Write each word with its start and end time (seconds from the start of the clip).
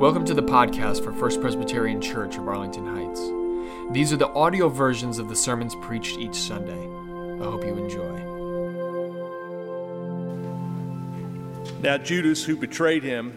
Welcome 0.00 0.24
to 0.24 0.32
the 0.32 0.42
podcast 0.42 1.04
for 1.04 1.12
First 1.12 1.42
Presbyterian 1.42 2.00
Church 2.00 2.38
of 2.38 2.48
Arlington 2.48 2.86
Heights. 2.86 3.20
These 3.92 4.14
are 4.14 4.16
the 4.16 4.30
audio 4.30 4.70
versions 4.70 5.18
of 5.18 5.28
the 5.28 5.36
sermons 5.36 5.74
preached 5.74 6.16
each 6.18 6.36
Sunday. 6.36 6.72
I 6.72 7.44
hope 7.44 7.62
you 7.62 7.76
enjoy. 7.76 8.18
Now, 11.82 11.98
Judas, 11.98 12.42
who 12.44 12.56
betrayed 12.56 13.02
him, 13.02 13.36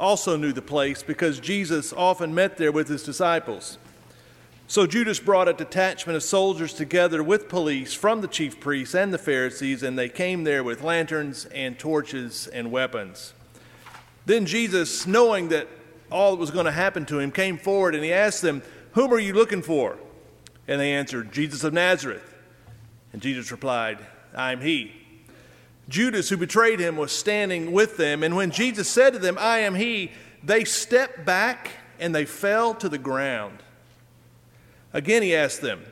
also 0.00 0.36
knew 0.36 0.52
the 0.52 0.60
place 0.60 1.04
because 1.04 1.38
Jesus 1.38 1.92
often 1.92 2.34
met 2.34 2.56
there 2.56 2.72
with 2.72 2.88
his 2.88 3.04
disciples. 3.04 3.78
So 4.66 4.88
Judas 4.88 5.20
brought 5.20 5.46
a 5.46 5.52
detachment 5.52 6.16
of 6.16 6.24
soldiers 6.24 6.72
together 6.72 7.22
with 7.22 7.48
police 7.48 7.94
from 7.94 8.22
the 8.22 8.28
chief 8.28 8.58
priests 8.58 8.96
and 8.96 9.14
the 9.14 9.18
Pharisees, 9.18 9.84
and 9.84 9.96
they 9.96 10.08
came 10.08 10.42
there 10.42 10.64
with 10.64 10.82
lanterns 10.82 11.44
and 11.44 11.78
torches 11.78 12.48
and 12.48 12.72
weapons. 12.72 13.34
Then 14.24 14.46
Jesus, 14.46 15.06
knowing 15.06 15.50
that 15.50 15.68
all 16.10 16.32
that 16.32 16.40
was 16.40 16.50
going 16.50 16.66
to 16.66 16.72
happen 16.72 17.06
to 17.06 17.18
him, 17.18 17.32
came 17.32 17.58
forward 17.58 17.94
and 17.94 18.04
he 18.04 18.12
asked 18.12 18.42
them, 18.42 18.62
Whom 18.92 19.12
are 19.12 19.18
you 19.18 19.32
looking 19.32 19.62
for? 19.62 19.98
And 20.68 20.80
they 20.80 20.92
answered, 20.92 21.32
Jesus 21.32 21.64
of 21.64 21.72
Nazareth. 21.72 22.34
And 23.12 23.22
Jesus 23.22 23.50
replied, 23.50 23.98
I 24.34 24.52
am 24.52 24.60
he. 24.60 24.92
Judas, 25.88 26.28
who 26.28 26.36
betrayed 26.36 26.80
him, 26.80 26.96
was 26.96 27.12
standing 27.12 27.70
with 27.72 27.96
them, 27.96 28.22
and 28.22 28.34
when 28.34 28.50
Jesus 28.50 28.88
said 28.88 29.12
to 29.12 29.18
them, 29.20 29.36
I 29.38 29.58
am 29.58 29.76
he, 29.76 30.10
they 30.42 30.64
stepped 30.64 31.24
back 31.24 31.70
and 32.00 32.14
they 32.14 32.24
fell 32.24 32.74
to 32.74 32.88
the 32.88 32.98
ground. 32.98 33.58
Again 34.92 35.22
he 35.22 35.34
asked 35.34 35.60
them, 35.60 35.82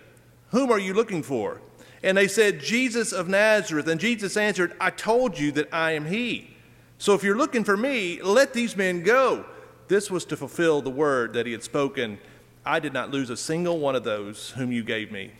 Whom 0.50 0.70
are 0.70 0.78
you 0.78 0.94
looking 0.94 1.22
for? 1.22 1.60
And 2.02 2.18
they 2.18 2.28
said, 2.28 2.60
Jesus 2.60 3.12
of 3.12 3.28
Nazareth. 3.28 3.86
And 3.88 3.98
Jesus 3.98 4.36
answered, 4.36 4.74
I 4.78 4.90
told 4.90 5.38
you 5.38 5.52
that 5.52 5.72
I 5.72 5.92
am 5.92 6.04
he. 6.04 6.54
So 6.98 7.14
if 7.14 7.22
you're 7.22 7.36
looking 7.36 7.64
for 7.64 7.76
me, 7.76 8.20
let 8.22 8.52
these 8.52 8.76
men 8.76 9.02
go. 9.02 9.46
This 9.88 10.10
was 10.10 10.24
to 10.26 10.36
fulfill 10.36 10.82
the 10.82 10.90
word 10.90 11.32
that 11.34 11.46
he 11.46 11.52
had 11.52 11.62
spoken 11.62 12.18
I 12.66 12.80
did 12.80 12.94
not 12.94 13.10
lose 13.10 13.28
a 13.28 13.36
single 13.36 13.78
one 13.78 13.94
of 13.94 14.04
those 14.04 14.50
whom 14.52 14.72
you 14.72 14.82
gave 14.82 15.12
me. 15.12 15.32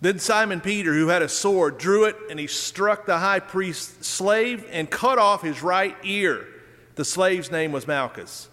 Then 0.00 0.18
Simon 0.18 0.60
Peter, 0.60 0.94
who 0.94 1.08
had 1.08 1.22
a 1.22 1.28
sword, 1.28 1.78
drew 1.78 2.04
it 2.04 2.16
and 2.30 2.38
he 2.38 2.46
struck 2.46 3.06
the 3.06 3.18
high 3.18 3.40
priest's 3.40 4.06
slave 4.06 4.64
and 4.70 4.90
cut 4.90 5.18
off 5.18 5.42
his 5.42 5.62
right 5.62 5.96
ear. 6.04 6.46
The 6.94 7.04
slave's 7.04 7.50
name 7.50 7.72
was 7.72 7.86
Malchus. 7.86 8.48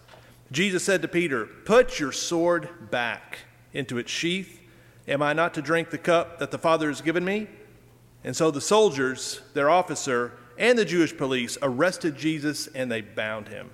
Jesus 0.51 0.83
said 0.83 1.01
to 1.01 1.07
Peter, 1.07 1.45
Put 1.45 1.99
your 1.99 2.11
sword 2.11 2.91
back 2.91 3.39
into 3.73 3.97
its 3.97 4.11
sheath. 4.11 4.59
Am 5.07 5.21
I 5.21 5.33
not 5.33 5.53
to 5.55 5.61
drink 5.61 5.89
the 5.89 5.97
cup 5.97 6.39
that 6.39 6.51
the 6.51 6.57
Father 6.57 6.87
has 6.87 7.01
given 7.01 7.25
me? 7.25 7.47
And 8.23 8.35
so 8.35 8.51
the 8.51 8.61
soldiers, 8.61 9.41
their 9.53 9.69
officer, 9.69 10.33
and 10.57 10.77
the 10.77 10.85
Jewish 10.85 11.15
police 11.15 11.57
arrested 11.61 12.15
Jesus 12.15 12.67
and 12.67 12.91
they 12.91 13.01
bound 13.01 13.49
him. 13.49 13.69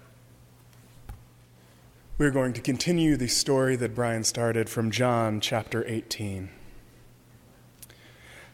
We're 2.20 2.32
going 2.32 2.52
to 2.52 2.62
continue 2.62 3.16
the 3.16 3.30
story 3.30 3.78
that 3.78 3.96
Brian 3.96 4.26
started 4.26 4.70
from 4.70 4.92
John 4.92 5.40
chapter 5.40 5.88
18. 5.88 6.50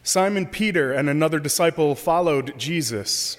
Simon 0.04 0.46
Peter 0.46 0.92
and 0.92 1.10
another 1.10 1.40
disciple 1.40 1.96
followed 1.96 2.56
Jesus. 2.56 3.38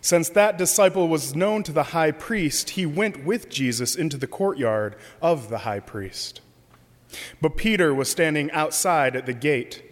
Since 0.00 0.30
that 0.30 0.56
disciple 0.56 1.08
was 1.08 1.36
known 1.36 1.62
to 1.64 1.72
the 1.72 1.82
high 1.92 2.10
priest, 2.10 2.70
he 2.70 2.86
went 2.86 3.22
with 3.22 3.50
Jesus 3.50 3.94
into 3.94 4.16
the 4.16 4.26
courtyard 4.26 4.96
of 5.20 5.50
the 5.50 5.58
high 5.58 5.80
priest. 5.80 6.40
But 7.42 7.58
Peter 7.58 7.92
was 7.92 8.08
standing 8.08 8.50
outside 8.52 9.14
at 9.14 9.26
the 9.26 9.34
gate. 9.34 9.82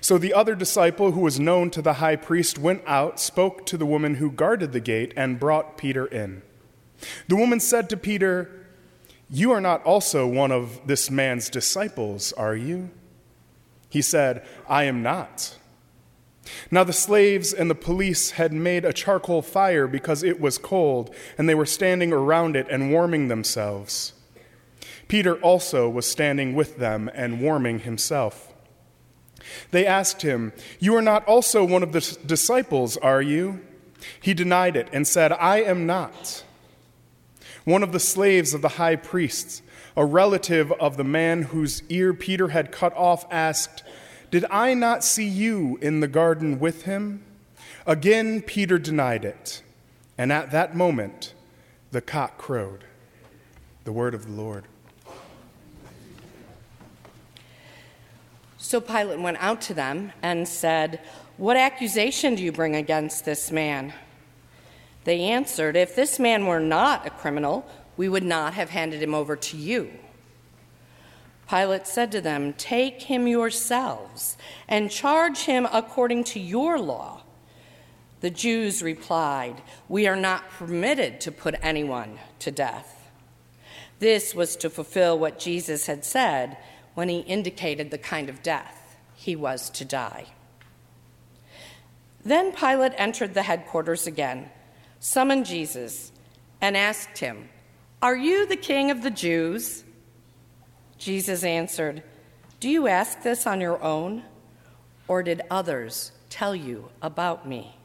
So 0.00 0.16
the 0.16 0.32
other 0.32 0.54
disciple, 0.54 1.12
who 1.12 1.20
was 1.20 1.38
known 1.38 1.68
to 1.72 1.82
the 1.82 1.94
high 1.94 2.16
priest, 2.16 2.58
went 2.58 2.82
out, 2.86 3.20
spoke 3.20 3.66
to 3.66 3.76
the 3.76 3.84
woman 3.84 4.14
who 4.14 4.30
guarded 4.30 4.72
the 4.72 4.80
gate, 4.80 5.12
and 5.14 5.38
brought 5.38 5.76
Peter 5.76 6.06
in. 6.06 6.40
The 7.28 7.36
woman 7.36 7.60
said 7.60 7.90
to 7.90 7.98
Peter, 7.98 8.60
You 9.34 9.50
are 9.52 9.62
not 9.62 9.82
also 9.84 10.26
one 10.26 10.52
of 10.52 10.86
this 10.86 11.10
man's 11.10 11.48
disciples, 11.48 12.34
are 12.34 12.54
you? 12.54 12.90
He 13.88 14.02
said, 14.02 14.46
I 14.68 14.84
am 14.84 15.02
not. 15.02 15.56
Now 16.70 16.84
the 16.84 16.92
slaves 16.92 17.54
and 17.54 17.70
the 17.70 17.74
police 17.74 18.32
had 18.32 18.52
made 18.52 18.84
a 18.84 18.92
charcoal 18.92 19.40
fire 19.40 19.86
because 19.86 20.22
it 20.22 20.38
was 20.38 20.58
cold, 20.58 21.14
and 21.38 21.48
they 21.48 21.54
were 21.54 21.64
standing 21.64 22.12
around 22.12 22.56
it 22.56 22.66
and 22.68 22.92
warming 22.92 23.28
themselves. 23.28 24.12
Peter 25.08 25.36
also 25.36 25.88
was 25.88 26.06
standing 26.06 26.54
with 26.54 26.76
them 26.76 27.10
and 27.14 27.40
warming 27.40 27.80
himself. 27.80 28.52
They 29.70 29.86
asked 29.86 30.20
him, 30.20 30.52
You 30.78 30.94
are 30.94 31.02
not 31.02 31.26
also 31.26 31.64
one 31.64 31.82
of 31.82 31.92
the 31.92 32.18
disciples, 32.26 32.98
are 32.98 33.22
you? 33.22 33.62
He 34.20 34.34
denied 34.34 34.76
it 34.76 34.88
and 34.92 35.06
said, 35.06 35.32
I 35.32 35.62
am 35.62 35.86
not. 35.86 36.44
One 37.64 37.82
of 37.82 37.92
the 37.92 38.00
slaves 38.00 38.54
of 38.54 38.62
the 38.62 38.70
high 38.70 38.96
priests, 38.96 39.62
a 39.96 40.04
relative 40.04 40.72
of 40.72 40.96
the 40.96 41.04
man 41.04 41.42
whose 41.42 41.82
ear 41.88 42.12
Peter 42.12 42.48
had 42.48 42.72
cut 42.72 42.96
off, 42.96 43.24
asked, 43.30 43.84
Did 44.30 44.44
I 44.50 44.74
not 44.74 45.04
see 45.04 45.26
you 45.26 45.78
in 45.80 46.00
the 46.00 46.08
garden 46.08 46.58
with 46.58 46.82
him? 46.82 47.22
Again, 47.86 48.42
Peter 48.42 48.78
denied 48.78 49.24
it. 49.24 49.62
And 50.18 50.32
at 50.32 50.50
that 50.50 50.76
moment, 50.76 51.34
the 51.90 52.00
cock 52.00 52.38
crowed. 52.38 52.84
The 53.84 53.92
word 53.92 54.14
of 54.14 54.26
the 54.26 54.32
Lord. 54.32 54.64
So 58.58 58.80
Pilate 58.80 59.20
went 59.20 59.36
out 59.40 59.60
to 59.62 59.74
them 59.74 60.12
and 60.22 60.48
said, 60.48 61.00
What 61.36 61.56
accusation 61.56 62.34
do 62.34 62.42
you 62.42 62.52
bring 62.52 62.76
against 62.76 63.24
this 63.24 63.50
man? 63.50 63.92
They 65.04 65.20
answered, 65.20 65.76
If 65.76 65.96
this 65.96 66.18
man 66.18 66.46
were 66.46 66.60
not 66.60 67.06
a 67.06 67.10
criminal, 67.10 67.66
we 67.96 68.08
would 68.08 68.24
not 68.24 68.54
have 68.54 68.70
handed 68.70 69.02
him 69.02 69.14
over 69.14 69.36
to 69.36 69.56
you. 69.56 69.90
Pilate 71.48 71.86
said 71.86 72.12
to 72.12 72.20
them, 72.20 72.54
Take 72.54 73.02
him 73.02 73.26
yourselves 73.26 74.36
and 74.68 74.90
charge 74.90 75.40
him 75.40 75.66
according 75.72 76.24
to 76.24 76.40
your 76.40 76.78
law. 76.78 77.22
The 78.20 78.30
Jews 78.30 78.82
replied, 78.82 79.62
We 79.88 80.06
are 80.06 80.16
not 80.16 80.48
permitted 80.48 81.20
to 81.22 81.32
put 81.32 81.56
anyone 81.60 82.18
to 82.38 82.50
death. 82.50 83.10
This 83.98 84.34
was 84.34 84.56
to 84.56 84.70
fulfill 84.70 85.18
what 85.18 85.38
Jesus 85.38 85.86
had 85.86 86.04
said 86.04 86.56
when 86.94 87.08
he 87.08 87.20
indicated 87.20 87.90
the 87.90 87.98
kind 87.98 88.28
of 88.28 88.42
death 88.42 88.96
he 89.14 89.36
was 89.36 89.70
to 89.70 89.84
die. 89.84 90.26
Then 92.24 92.52
Pilate 92.52 92.92
entered 92.96 93.34
the 93.34 93.42
headquarters 93.42 94.06
again, 94.06 94.50
summoned 95.02 95.44
Jesus, 95.44 96.12
and 96.60 96.76
asked 96.76 97.18
him, 97.18 97.48
Are 98.00 98.16
you 98.16 98.46
the 98.46 98.56
king 98.56 98.92
of 98.92 99.02
the 99.02 99.10
Jews? 99.10 99.82
Jesus 100.96 101.42
answered, 101.42 102.04
Do 102.60 102.68
you 102.68 102.86
ask 102.86 103.20
this 103.22 103.44
on 103.44 103.60
your 103.60 103.82
own, 103.82 104.22
or 105.08 105.24
did 105.24 105.42
others 105.50 106.12
tell 106.30 106.54
you 106.54 106.88
about 107.02 107.48
me? 107.48 107.76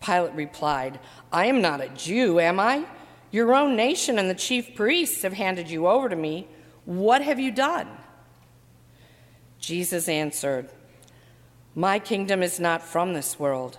Pilate 0.00 0.34
replied, 0.34 0.98
I 1.32 1.46
am 1.46 1.62
not 1.62 1.80
a 1.80 1.88
Jew, 1.90 2.40
am 2.40 2.58
I? 2.58 2.84
Your 3.30 3.54
own 3.54 3.76
nation 3.76 4.18
and 4.18 4.28
the 4.28 4.34
chief 4.34 4.74
priests 4.74 5.22
have 5.22 5.34
handed 5.34 5.70
you 5.70 5.86
over 5.86 6.08
to 6.08 6.16
me. 6.16 6.48
What 6.84 7.22
have 7.22 7.38
you 7.38 7.52
done? 7.52 7.88
Jesus 9.60 10.08
answered, 10.08 10.68
My 11.76 12.00
kingdom 12.00 12.42
is 12.42 12.58
not 12.58 12.82
from 12.82 13.12
this 13.12 13.38
world. 13.38 13.78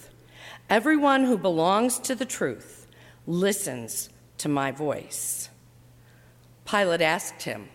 Everyone 0.71 1.25
who 1.25 1.37
belongs 1.37 1.99
to 1.99 2.15
the 2.15 2.23
truth 2.23 2.87
listens 3.27 4.07
to 4.37 4.47
my 4.47 4.71
voice. 4.71 5.49
Pilate 6.63 7.01
asked 7.01 7.43
him, 7.43 7.67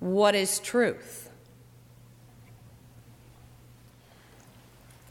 What 0.00 0.34
is 0.34 0.58
truth? 0.58 1.28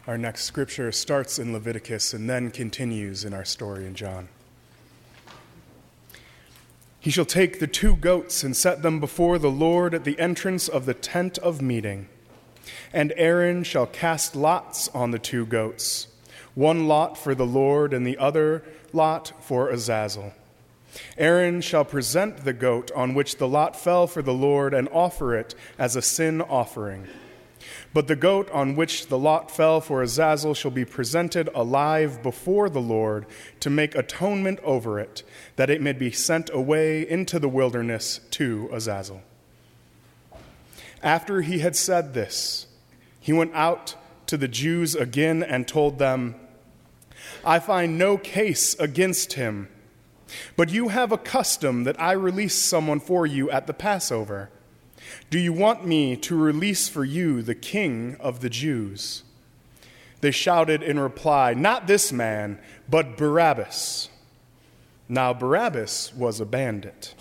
Our 0.07 0.17
next 0.17 0.45
scripture 0.45 0.91
starts 0.91 1.37
in 1.37 1.53
Leviticus 1.53 2.15
and 2.15 2.27
then 2.27 2.49
continues 2.49 3.23
in 3.23 3.31
our 3.31 3.45
story 3.45 3.85
in 3.85 3.93
John. 3.93 4.27
He 6.99 7.11
shall 7.11 7.25
take 7.25 7.59
the 7.59 7.67
two 7.67 7.95
goats 7.95 8.41
and 8.41 8.57
set 8.57 8.81
them 8.81 8.99
before 8.99 9.37
the 9.37 9.51
Lord 9.51 9.93
at 9.93 10.03
the 10.03 10.19
entrance 10.19 10.67
of 10.67 10.87
the 10.87 10.95
tent 10.95 11.37
of 11.37 11.61
meeting. 11.61 12.09
And 12.91 13.13
Aaron 13.17 13.63
shall 13.63 13.85
cast 13.85 14.35
lots 14.35 14.87
on 14.95 15.11
the 15.11 15.19
two 15.19 15.45
goats, 15.45 16.07
one 16.57 16.87
lot 16.87 17.15
for 17.15 17.35
the 17.35 17.45
Lord 17.45 17.93
and 17.93 18.05
the 18.05 18.17
other 18.17 18.63
lot 18.91 19.31
for 19.41 19.69
Azazel. 19.69 20.33
Aaron 21.15 21.61
shall 21.61 21.85
present 21.85 22.45
the 22.45 22.53
goat 22.53 22.89
on 22.95 23.13
which 23.13 23.37
the 23.37 23.47
lot 23.47 23.79
fell 23.79 24.07
for 24.07 24.23
the 24.23 24.33
Lord 24.33 24.73
and 24.73 24.89
offer 24.91 25.35
it 25.35 25.53
as 25.77 25.95
a 25.95 26.01
sin 26.01 26.41
offering. 26.41 27.07
But 27.93 28.07
the 28.07 28.15
goat 28.15 28.49
on 28.49 28.75
which 28.75 29.05
the 29.05 29.19
lot 29.19 29.51
fell 29.51 29.81
for 29.81 30.01
Azazel 30.01 30.55
shall 30.55 30.71
be 30.71 30.83
presented 30.83 31.47
alive 31.53 32.23
before 32.23 32.71
the 32.71 32.81
Lord 32.81 33.27
to 33.59 33.69
make 33.69 33.93
atonement 33.93 34.59
over 34.63 34.99
it, 34.99 35.21
that 35.57 35.69
it 35.69 35.79
may 35.79 35.93
be 35.93 36.09
sent 36.09 36.49
away 36.51 37.07
into 37.07 37.37
the 37.37 37.49
wilderness 37.49 38.19
to 38.31 38.67
Azazel. 38.73 39.21
After 41.03 41.41
he 41.41 41.59
had 41.59 41.75
said 41.75 42.15
this, 42.15 42.65
he 43.19 43.31
went 43.31 43.53
out 43.53 43.93
to 44.25 44.37
the 44.37 44.47
Jews 44.47 44.95
again 44.95 45.43
and 45.43 45.67
told 45.67 45.99
them, 45.99 46.33
I 47.47 47.59
find 47.59 47.97
no 47.97 48.17
case 48.17 48.77
against 48.77 49.33
him, 49.33 49.69
but 50.57 50.69
you 50.69 50.89
have 50.89 51.13
a 51.13 51.17
custom 51.17 51.85
that 51.85 51.97
I 51.97 52.11
release 52.11 52.55
someone 52.55 52.99
for 52.99 53.25
you 53.25 53.49
at 53.49 53.67
the 53.67 53.73
Passover. 53.73 54.49
Do 55.29 55.39
you 55.39 55.53
want 55.53 55.85
me 55.85 56.17
to 56.17 56.35
release 56.35 56.89
for 56.89 57.05
you 57.05 57.41
the 57.41 57.55
king 57.55 58.17
of 58.19 58.41
the 58.41 58.49
Jews? 58.49 59.23
They 60.19 60.31
shouted 60.31 60.83
in 60.83 60.99
reply, 60.99 61.53
Not 61.53 61.87
this 61.87 62.11
man, 62.11 62.59
but 62.89 63.15
Barabbas. 63.15 64.09
Now 65.07 65.33
Barabbas 65.33 66.13
was 66.13 66.41
a 66.41 66.45
bandit. 66.45 67.15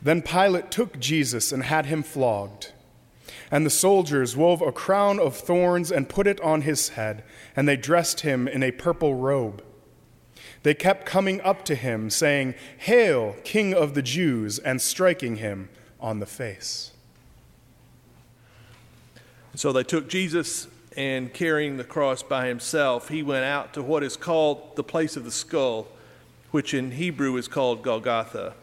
Then 0.00 0.22
Pilate 0.22 0.70
took 0.70 1.00
Jesus 1.00 1.50
and 1.50 1.64
had 1.64 1.86
him 1.86 2.04
flogged. 2.04 2.73
And 3.50 3.64
the 3.64 3.70
soldiers 3.70 4.36
wove 4.36 4.62
a 4.62 4.72
crown 4.72 5.18
of 5.18 5.36
thorns 5.36 5.92
and 5.92 6.08
put 6.08 6.26
it 6.26 6.40
on 6.40 6.62
his 6.62 6.90
head, 6.90 7.24
and 7.54 7.68
they 7.68 7.76
dressed 7.76 8.20
him 8.20 8.48
in 8.48 8.62
a 8.62 8.72
purple 8.72 9.14
robe. 9.14 9.62
They 10.62 10.74
kept 10.74 11.04
coming 11.04 11.40
up 11.42 11.64
to 11.66 11.74
him, 11.74 12.08
saying, 12.10 12.54
Hail, 12.78 13.36
King 13.44 13.74
of 13.74 13.94
the 13.94 14.02
Jews, 14.02 14.58
and 14.58 14.80
striking 14.80 15.36
him 15.36 15.68
on 16.00 16.20
the 16.20 16.26
face. 16.26 16.92
So 19.54 19.72
they 19.72 19.84
took 19.84 20.08
Jesus 20.08 20.66
and 20.96 21.32
carrying 21.32 21.76
the 21.76 21.84
cross 21.84 22.22
by 22.22 22.46
himself, 22.46 23.08
he 23.08 23.22
went 23.22 23.44
out 23.44 23.74
to 23.74 23.82
what 23.82 24.02
is 24.02 24.16
called 24.16 24.76
the 24.76 24.84
place 24.84 25.16
of 25.16 25.24
the 25.24 25.30
skull, 25.30 25.88
which 26.50 26.72
in 26.72 26.92
Hebrew 26.92 27.36
is 27.36 27.48
called 27.48 27.82
Golgotha. 27.82 28.54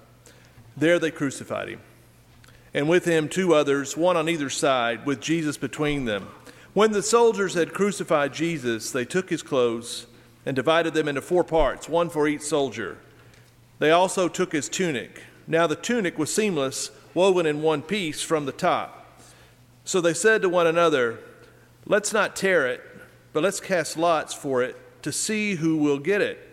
There 0.78 0.98
they 0.98 1.12
crucified 1.12 1.70
him, 1.70 1.82
and 2.74 2.88
with 2.88 3.06
him 3.06 3.28
two 3.28 3.54
others, 3.54 3.98
one 3.98 4.18
on 4.18 4.30
either 4.30 4.50
side, 4.50 5.06
with 5.06 5.20
Jesus 5.20 5.58
between 5.58 6.06
them. 6.06 6.28
When 6.74 6.92
the 6.92 7.04
soldiers 7.04 7.54
had 7.54 7.74
crucified 7.74 8.34
Jesus, 8.34 8.92
they 8.92 9.06
took 9.06 9.30
his 9.30 9.44
clothes 9.44 10.08
and 10.46 10.56
divided 10.56 10.94
them 10.94 11.08
into 11.08 11.22
four 11.22 11.44
parts, 11.44 11.90
one 11.90 12.10
for 12.10 12.28
each 12.28 12.42
soldier. 12.42 12.98
They 13.80 13.92
also 13.92 14.28
took 14.28 14.54
his 14.54 14.70
tunic. 14.70 15.22
Now 15.48 15.68
the 15.68 15.76
tunic 15.76 16.18
was 16.18 16.34
seamless 16.34 16.92
woven 17.14 17.46
in 17.46 17.62
one 17.62 17.82
piece 17.82 18.22
from 18.22 18.46
the 18.46 18.52
top. 18.52 19.20
So 19.84 20.00
they 20.00 20.14
said 20.14 20.42
to 20.44 20.50
one 20.50 20.68
another, 20.68 21.20
Let's 21.86 22.14
not 22.14 22.36
tear 22.36 22.68
it, 22.68 22.82
but 23.34 23.44
let's 23.44 23.60
cast 23.60 23.98
lots 23.98 24.34
for 24.34 24.62
it 24.62 24.78
to 25.04 25.12
see 25.12 25.56
who 25.56 25.78
will 25.78 26.00
get 26.00 26.22
it. 26.22 26.48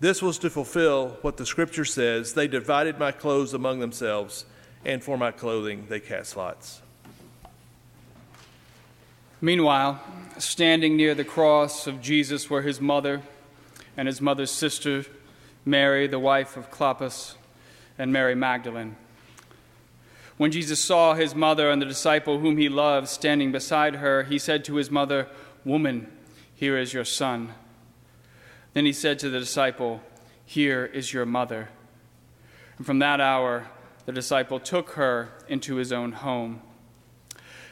This 0.00 0.22
was 0.22 0.38
to 0.38 0.50
fulfill 0.50 1.18
what 1.22 1.36
the 1.36 1.46
scripture 1.46 1.84
says 1.84 2.32
They 2.32 2.48
divided 2.48 2.98
my 2.98 3.12
clothes 3.12 3.54
among 3.54 3.80
themselves, 3.80 4.46
and 4.84 5.02
for 5.02 5.16
my 5.16 5.30
clothing 5.30 5.86
they 5.88 6.00
cast 6.00 6.36
lots. 6.36 6.82
Meanwhile, 9.40 10.00
standing 10.38 10.96
near 10.96 11.14
the 11.14 11.24
cross 11.24 11.86
of 11.86 12.00
Jesus 12.00 12.48
were 12.48 12.62
his 12.62 12.80
mother 12.80 13.22
and 13.96 14.06
his 14.06 14.20
mother's 14.20 14.50
sister, 14.50 15.04
Mary, 15.64 16.06
the 16.06 16.18
wife 16.18 16.56
of 16.56 16.70
Clopas, 16.70 17.34
and 17.98 18.12
Mary 18.12 18.34
Magdalene. 18.34 18.96
When 20.36 20.50
Jesus 20.50 20.80
saw 20.80 21.14
his 21.14 21.34
mother 21.34 21.70
and 21.70 21.80
the 21.80 21.86
disciple 21.86 22.38
whom 22.38 22.56
he 22.56 22.68
loved 22.68 23.08
standing 23.08 23.52
beside 23.52 23.96
her, 23.96 24.24
he 24.24 24.38
said 24.38 24.64
to 24.64 24.76
his 24.76 24.90
mother, 24.90 25.28
Woman, 25.64 26.10
here 26.54 26.78
is 26.78 26.92
your 26.92 27.04
son. 27.04 27.52
Then 28.72 28.86
he 28.86 28.92
said 28.92 29.18
to 29.20 29.28
the 29.28 29.40
disciple, 29.40 30.00
Here 30.46 30.84
is 30.86 31.12
your 31.12 31.26
mother. 31.26 31.68
And 32.78 32.86
from 32.86 32.98
that 33.00 33.20
hour, 33.20 33.68
the 34.06 34.12
disciple 34.12 34.58
took 34.58 34.90
her 34.90 35.30
into 35.48 35.76
his 35.76 35.92
own 35.92 36.12
home. 36.12 36.60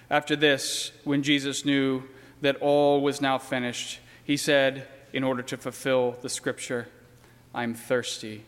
After 0.09 0.37
this, 0.37 0.93
when 1.05 1.23
Jesus 1.23 1.65
knew 1.65 2.05
that 2.41 2.57
all 2.57 3.01
was 3.01 3.21
now 3.21 3.39
finished, 3.39 4.01
he 4.25 4.37
said, 4.37 4.87
in 5.13 5.25
order 5.25 5.43
to 5.43 5.57
fulfill 5.57 6.17
the 6.23 6.29
scripture, 6.29 6.89
I'm 7.55 7.75
thirsty. 7.75 8.45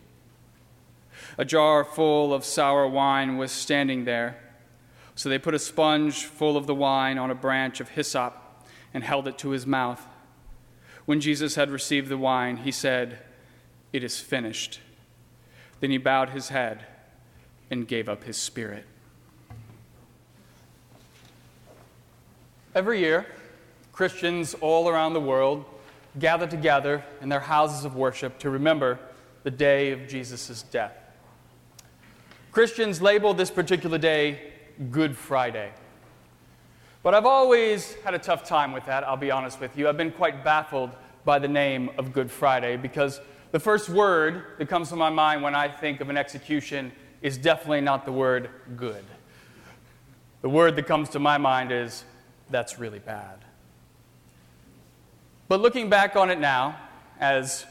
A 1.37 1.44
jar 1.44 1.84
full 1.84 2.32
of 2.32 2.44
sour 2.44 2.87
wine 2.87 3.37
was 3.37 3.50
standing 3.50 4.05
there. 4.05 4.38
So 5.14 5.29
they 5.29 5.38
put 5.38 5.55
a 5.55 5.58
sponge 5.58 6.25
full 6.25 6.56
of 6.56 6.67
the 6.67 6.75
wine 6.75 7.19
on 7.19 7.31
a 7.31 7.34
branch 7.34 7.81
of 7.81 7.90
hyssop 7.90 8.67
and 8.94 9.05
held 9.05 9.29
it 9.29 9.38
to 9.38 9.50
his 9.50 9.67
mouth. 9.67 10.06
When 11.05 11.20
Jesus 11.20 11.56
had 11.56 11.70
received 11.70 12.08
the 12.08 12.17
wine, 12.17 12.58
he 12.58 12.70
said, 12.70 13.19
It 13.93 14.05
is 14.05 14.20
finished. 14.20 14.81
Then 15.81 15.90
he 15.90 15.99
bowed 15.99 16.31
his 16.31 16.49
head 16.49 16.87
and 17.72 17.88
gave 17.88 18.06
up 18.06 18.22
his 18.22 18.36
spirit. 18.36 18.84
Every 22.74 23.00
year, 23.00 23.26
Christians 23.92 24.54
all 24.60 24.90
around 24.90 25.14
the 25.14 25.20
world 25.20 25.64
gather 26.19 26.46
together 26.46 27.02
in 27.22 27.30
their 27.30 27.40
houses 27.40 27.86
of 27.86 27.96
worship 27.96 28.38
to 28.40 28.50
remember 28.50 28.98
the 29.42 29.50
day 29.50 29.90
of 29.90 30.06
Jesus' 30.06 30.62
death. 30.70 30.92
Christians 32.52 33.00
label 33.00 33.32
this 33.32 33.50
particular 33.50 33.96
day 33.96 34.52
Good 34.90 35.16
Friday. 35.16 35.72
But 37.02 37.14
I've 37.14 37.26
always 37.26 37.94
had 38.04 38.12
a 38.12 38.19
tough 38.19 38.44
time 38.46 38.72
with 38.72 38.84
that, 38.84 39.02
I'll 39.02 39.16
be 39.16 39.30
honest 39.30 39.60
with 39.60 39.78
you. 39.78 39.88
I've 39.88 39.96
been 39.96 40.12
quite 40.12 40.44
baffled 40.44 40.90
by 41.24 41.38
the 41.38 41.48
name 41.48 41.88
of 41.96 42.12
Good 42.12 42.30
Friday 42.30 42.76
because 42.76 43.20
the 43.50 43.60
first 43.60 43.88
word 43.88 44.44
that 44.58 44.69
comes 44.69 44.90
to 44.90 44.96
my 44.96 45.08
mind 45.08 45.42
when 45.42 45.54
I 45.54 45.69
think 45.69 46.02
of 46.02 46.10
an 46.10 46.19
execution 46.19 46.92
is 47.22 47.38
definitely 47.38 47.80
not 47.80 48.04
the 48.04 48.12
word 48.12 48.50
good. 48.76 49.04
The 50.42 50.48
word 50.48 50.76
that 50.76 50.86
comes 50.86 51.08
to 51.10 51.19
my 51.19 51.38
mind 51.38 51.70
is 51.70 52.04
that's 52.50 52.78
really 52.78 52.98
bad. 52.98 53.38
But 55.48 55.60
looking 55.60 55.88
back 55.88 56.16
on 56.16 56.30
it 56.30 56.40
now, 56.40 56.78
as 57.20 57.64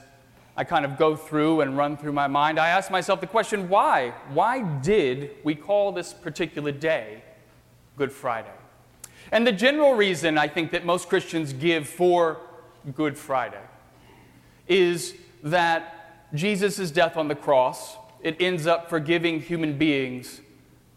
I 0.56 0.64
kind 0.64 0.86
of 0.86 0.98
go 0.98 1.16
through 1.16 1.62
and 1.62 1.78
run 1.78 1.98
through 1.98 2.14
my 2.14 2.28
mind, 2.28 2.60
I 2.60 2.70
ask 2.70 2.92
myself 2.92 3.20
the 3.22 3.28
question 3.28 3.70
why? 3.70 4.14
Why 4.34 4.62
did 4.62 5.32
we 5.44 5.56
call 5.56 5.92
this 5.92 6.14
particular 6.14 6.72
day 6.72 7.24
Good 7.98 8.12
Friday? 8.12 8.54
And 9.32 9.46
the 9.46 9.52
general 9.52 9.94
reason 9.94 10.38
I 10.38 10.48
think 10.48 10.72
that 10.72 10.86
most 10.86 11.10
Christians 11.10 11.54
give 11.54 11.88
for 11.88 12.40
Good 12.96 13.18
Friday 13.18 13.62
is 14.68 15.16
that 15.44 16.28
Jesus' 16.34 16.92
death 16.92 17.18
on 17.18 17.28
the 17.28 17.36
cross, 17.36 17.98
it 18.24 18.38
ends 18.40 18.68
up 18.68 18.90
forgiving 18.90 19.42
human 19.42 19.78
beings 19.78 20.42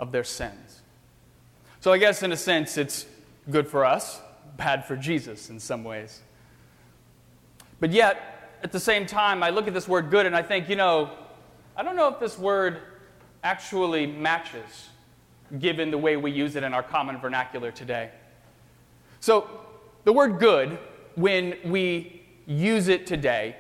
of 0.00 0.12
their 0.12 0.24
sins. 0.24 0.82
So 1.80 1.92
I 1.92 1.98
guess 1.98 2.22
in 2.22 2.32
a 2.32 2.36
sense 2.36 2.78
it's 2.78 3.06
good 3.50 3.68
for 3.68 3.84
us, 3.84 4.20
bad 4.56 4.84
for 4.86 4.96
Jesus 4.96 5.50
in 5.50 5.60
some 5.60 5.84
ways. 5.84 6.20
But 7.80 7.92
yet, 7.92 8.58
at 8.62 8.72
the 8.72 8.80
same 8.80 9.04
time, 9.04 9.42
I 9.42 9.50
look 9.50 9.68
at 9.68 9.74
this 9.74 9.86
word 9.86 10.10
good 10.10 10.24
and 10.24 10.34
I 10.34 10.42
think, 10.42 10.68
you 10.68 10.76
know, 10.76 11.10
I 11.76 11.82
don't 11.82 11.96
know 11.96 12.08
if 12.08 12.18
this 12.18 12.38
word 12.38 12.80
actually 13.42 14.06
matches 14.06 14.88
given 15.58 15.90
the 15.90 15.98
way 15.98 16.16
we 16.16 16.30
use 16.30 16.56
it 16.56 16.62
in 16.62 16.72
our 16.72 16.82
common 16.82 17.18
vernacular 17.18 17.70
today. 17.70 18.10
So, 19.20 19.48
the 20.04 20.12
word 20.12 20.38
good, 20.38 20.78
when 21.14 21.56
we 21.64 22.22
use 22.46 22.88
it 22.88 23.06
today, 23.06 23.56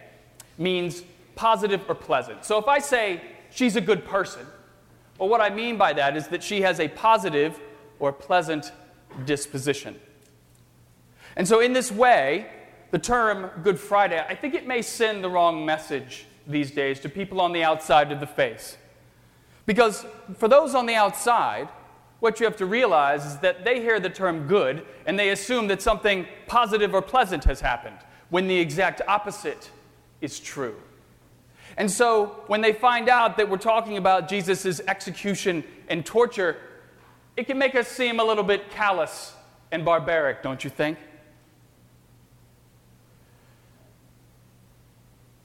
means 0.58 1.02
positive 1.36 1.82
or 1.88 1.94
pleasant. 1.94 2.44
So, 2.44 2.58
if 2.58 2.68
I 2.68 2.78
say 2.78 3.20
she's 3.54 3.76
a 3.76 3.80
good 3.80 4.04
person, 4.04 4.46
well, 5.18 5.28
what 5.28 5.40
I 5.40 5.50
mean 5.50 5.76
by 5.78 5.92
that 5.92 6.16
is 6.16 6.28
that 6.28 6.42
she 6.42 6.62
has 6.62 6.80
a 6.80 6.88
positive 6.88 7.58
or 8.00 8.12
pleasant 8.12 8.72
disposition. 9.24 9.98
And 11.36 11.46
so, 11.46 11.60
in 11.60 11.72
this 11.72 11.90
way, 11.90 12.46
the 12.90 12.98
term 12.98 13.50
Good 13.62 13.78
Friday, 13.78 14.24
I 14.28 14.34
think 14.34 14.54
it 14.54 14.66
may 14.66 14.82
send 14.82 15.22
the 15.22 15.30
wrong 15.30 15.64
message 15.64 16.26
these 16.46 16.70
days 16.70 17.00
to 17.00 17.08
people 17.08 17.40
on 17.40 17.52
the 17.52 17.62
outside 17.62 18.12
of 18.12 18.20
the 18.20 18.26
faith. 18.26 18.76
Because 19.66 20.04
for 20.36 20.48
those 20.48 20.74
on 20.74 20.86
the 20.86 20.94
outside, 20.94 21.68
what 22.20 22.38
you 22.38 22.46
have 22.46 22.56
to 22.56 22.66
realize 22.66 23.24
is 23.24 23.38
that 23.38 23.64
they 23.64 23.80
hear 23.80 23.98
the 23.98 24.10
term 24.10 24.46
good 24.46 24.84
and 25.06 25.18
they 25.18 25.30
assume 25.30 25.68
that 25.68 25.80
something 25.80 26.26
positive 26.46 26.94
or 26.94 27.02
pleasant 27.02 27.44
has 27.44 27.60
happened, 27.60 27.98
when 28.30 28.46
the 28.46 28.58
exact 28.58 29.00
opposite 29.08 29.70
is 30.20 30.38
true. 30.38 30.76
And 31.76 31.90
so 31.90 32.44
when 32.46 32.60
they 32.60 32.72
find 32.72 33.08
out 33.08 33.36
that 33.36 33.48
we're 33.48 33.56
talking 33.56 33.96
about 33.96 34.28
Jesus' 34.28 34.80
execution 34.86 35.64
and 35.88 36.06
torture, 36.06 36.56
it 37.36 37.46
can 37.46 37.58
make 37.58 37.74
us 37.74 37.88
seem 37.88 38.20
a 38.20 38.24
little 38.24 38.44
bit 38.44 38.70
callous 38.70 39.34
and 39.72 39.84
barbaric, 39.84 40.42
don't 40.42 40.62
you 40.62 40.70
think? 40.70 40.98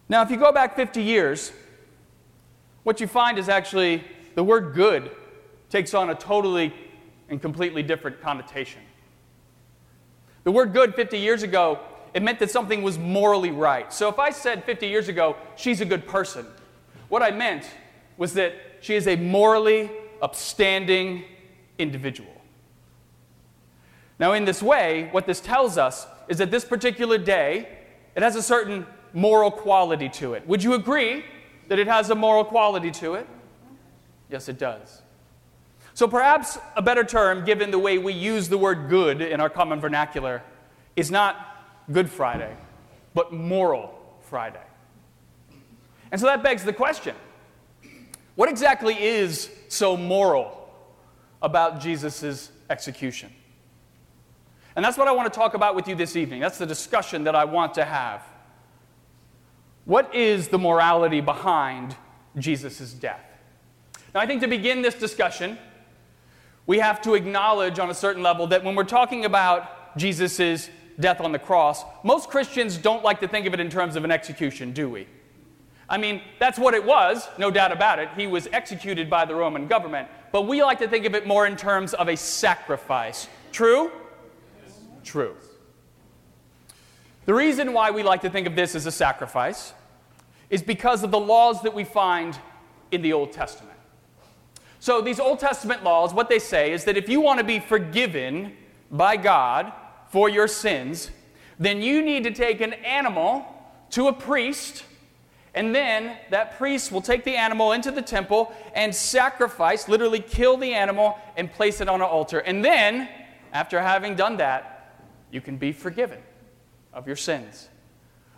Now, 0.07 0.21
if 0.21 0.31
you 0.31 0.37
go 0.37 0.51
back 0.51 0.75
50 0.75 1.01
years, 1.01 1.51
what 2.83 2.99
you 2.99 3.07
find 3.07 3.37
is 3.37 3.49
actually 3.49 4.03
the 4.35 4.43
word 4.43 4.73
good 4.73 5.11
takes 5.69 5.93
on 5.93 6.09
a 6.09 6.15
totally 6.15 6.73
and 7.29 7.41
completely 7.41 7.83
different 7.83 8.21
connotation. 8.21 8.81
The 10.43 10.51
word 10.51 10.73
good 10.73 10.95
50 10.95 11.19
years 11.19 11.43
ago, 11.43 11.79
it 12.13 12.23
meant 12.23 12.39
that 12.39 12.51
something 12.51 12.81
was 12.81 12.97
morally 12.97 13.51
right. 13.51 13.91
So 13.93 14.09
if 14.09 14.19
I 14.19 14.31
said 14.31 14.63
50 14.63 14.87
years 14.87 15.07
ago, 15.07 15.35
she's 15.55 15.81
a 15.81 15.85
good 15.85 16.07
person, 16.07 16.45
what 17.07 17.21
I 17.21 17.31
meant 17.31 17.69
was 18.17 18.33
that 18.33 18.53
she 18.81 18.95
is 18.95 19.07
a 19.07 19.15
morally 19.15 19.89
upstanding 20.21 21.23
individual. 21.77 22.33
Now, 24.19 24.33
in 24.33 24.45
this 24.45 24.61
way, 24.61 25.07
what 25.11 25.25
this 25.25 25.39
tells 25.39 25.77
us 25.77 26.05
is 26.27 26.37
that 26.39 26.51
this 26.51 26.65
particular 26.65 27.17
day, 27.17 27.69
it 28.15 28.23
has 28.23 28.35
a 28.35 28.43
certain 28.43 28.85
moral 29.13 29.49
quality 29.49 30.09
to 30.09 30.33
it. 30.33 30.45
Would 30.47 30.61
you 30.61 30.73
agree 30.73 31.23
that 31.69 31.79
it 31.79 31.87
has 31.87 32.09
a 32.09 32.15
moral 32.15 32.43
quality 32.43 32.91
to 32.91 33.13
it? 33.15 33.27
Yes, 34.29 34.49
it 34.49 34.59
does. 34.59 35.01
So 35.93 36.07
perhaps 36.07 36.57
a 36.75 36.81
better 36.81 37.03
term, 37.03 37.45
given 37.45 37.71
the 37.71 37.79
way 37.79 37.97
we 37.97 38.13
use 38.13 38.49
the 38.49 38.57
word 38.57 38.89
good 38.89 39.21
in 39.21 39.39
our 39.41 39.49
common 39.49 39.79
vernacular, 39.79 40.43
is 40.95 41.09
not 41.09 41.48
Good 41.91 42.09
Friday, 42.09 42.55
but 43.13 43.33
Moral 43.33 43.93
Friday. 44.21 44.61
And 46.11 46.19
so 46.19 46.27
that 46.27 46.43
begs 46.43 46.63
the 46.63 46.73
question 46.73 47.15
what 48.35 48.47
exactly 48.47 48.95
is 48.97 49.49
so 49.67 49.97
moral 49.97 50.69
about 51.41 51.81
Jesus' 51.81 52.51
execution? 52.69 53.29
And 54.75 54.85
that's 54.85 54.97
what 54.97 55.09
I 55.09 55.11
want 55.11 55.31
to 55.31 55.37
talk 55.37 55.55
about 55.55 55.75
with 55.75 55.87
you 55.89 55.95
this 55.95 56.15
evening. 56.15 56.39
That's 56.39 56.57
the 56.57 56.65
discussion 56.65 57.25
that 57.25 57.35
I 57.35 57.43
want 57.43 57.73
to 57.73 57.83
have. 57.83 58.23
What 59.83 60.15
is 60.15 60.47
the 60.47 60.57
morality 60.57 61.19
behind 61.19 61.97
Jesus' 62.37 62.93
death? 62.93 63.25
Now, 64.13 64.21
I 64.21 64.25
think 64.25 64.41
to 64.41 64.47
begin 64.47 64.81
this 64.81 64.95
discussion, 64.95 65.57
we 66.65 66.79
have 66.79 67.01
to 67.01 67.15
acknowledge 67.15 67.79
on 67.79 67.89
a 67.89 67.93
certain 67.93 68.23
level 68.23 68.47
that 68.47 68.63
when 68.63 68.75
we're 68.75 68.83
talking 68.83 69.25
about 69.25 69.97
Jesus' 69.97 70.69
death 70.99 71.21
on 71.21 71.31
the 71.31 71.39
cross, 71.39 71.83
most 72.03 72.29
Christians 72.29 72.77
don't 72.77 73.03
like 73.03 73.19
to 73.21 73.27
think 73.27 73.45
of 73.45 73.53
it 73.53 73.59
in 73.59 73.69
terms 73.69 73.95
of 73.95 74.03
an 74.03 74.11
execution, 74.11 74.73
do 74.73 74.89
we? 74.89 75.07
I 75.87 75.97
mean, 75.97 76.21
that's 76.37 76.59
what 76.59 76.75
it 76.75 76.85
was, 76.85 77.27
no 77.37 77.49
doubt 77.49 77.71
about 77.71 77.97
it. 77.97 78.09
He 78.15 78.27
was 78.27 78.47
executed 78.51 79.09
by 79.09 79.25
the 79.25 79.33
Roman 79.33 79.67
government. 79.67 80.07
But 80.31 80.43
we 80.43 80.61
like 80.61 80.79
to 80.79 80.87
think 80.87 81.05
of 81.05 81.15
it 81.15 81.25
more 81.25 81.47
in 81.47 81.55
terms 81.55 81.95
of 81.95 82.07
a 82.07 82.15
sacrifice. 82.15 83.27
True? 83.51 83.91
True. 85.03 85.35
The 87.25 87.33
reason 87.33 87.73
why 87.73 87.89
we 87.89 88.03
like 88.03 88.21
to 88.21 88.29
think 88.29 88.45
of 88.45 88.55
this 88.55 88.75
as 88.75 88.85
a 88.85 88.91
sacrifice 88.91 89.73
is 90.49 90.61
because 90.61 91.03
of 91.03 91.11
the 91.11 91.19
laws 91.19 91.61
that 91.63 91.73
we 91.73 91.83
find 91.83 92.37
in 92.91 93.01
the 93.01 93.13
Old 93.13 93.31
Testament. 93.31 93.77
So, 94.79 95.01
these 95.01 95.19
Old 95.19 95.39
Testament 95.39 95.83
laws, 95.83 96.13
what 96.13 96.29
they 96.29 96.39
say 96.39 96.71
is 96.71 96.85
that 96.85 96.95
if 96.95 97.09
you 97.09 97.19
want 97.19 97.39
to 97.39 97.43
be 97.43 97.59
forgiven 97.59 98.55
by 98.89 99.17
God 99.17 99.73
for 100.09 100.29
your 100.29 100.47
sins, 100.47 101.11
then 101.57 101.81
you 101.81 102.01
need 102.01 102.23
to 102.23 102.31
take 102.31 102.61
an 102.61 102.73
animal 102.73 103.45
to 103.91 104.07
a 104.07 104.13
priest, 104.13 104.83
and 105.53 105.73
then 105.73 106.17
that 106.29 106.57
priest 106.57 106.91
will 106.91 107.01
take 107.01 107.23
the 107.23 107.35
animal 107.35 107.71
into 107.71 107.91
the 107.91 108.01
temple 108.01 108.53
and 108.73 108.93
sacrifice, 108.93 109.87
literally 109.87 110.19
kill 110.19 110.57
the 110.57 110.73
animal, 110.73 111.17
and 111.35 111.51
place 111.51 111.81
it 111.81 111.89
on 111.89 112.01
an 112.01 112.07
altar. 112.07 112.39
And 112.39 112.63
then, 112.63 113.09
after 113.51 113.79
having 113.81 114.15
done 114.15 114.37
that, 114.37 114.95
you 115.31 115.41
can 115.41 115.57
be 115.57 115.71
forgiven 115.71 116.19
of 116.93 117.07
your 117.07 117.15
sins. 117.15 117.67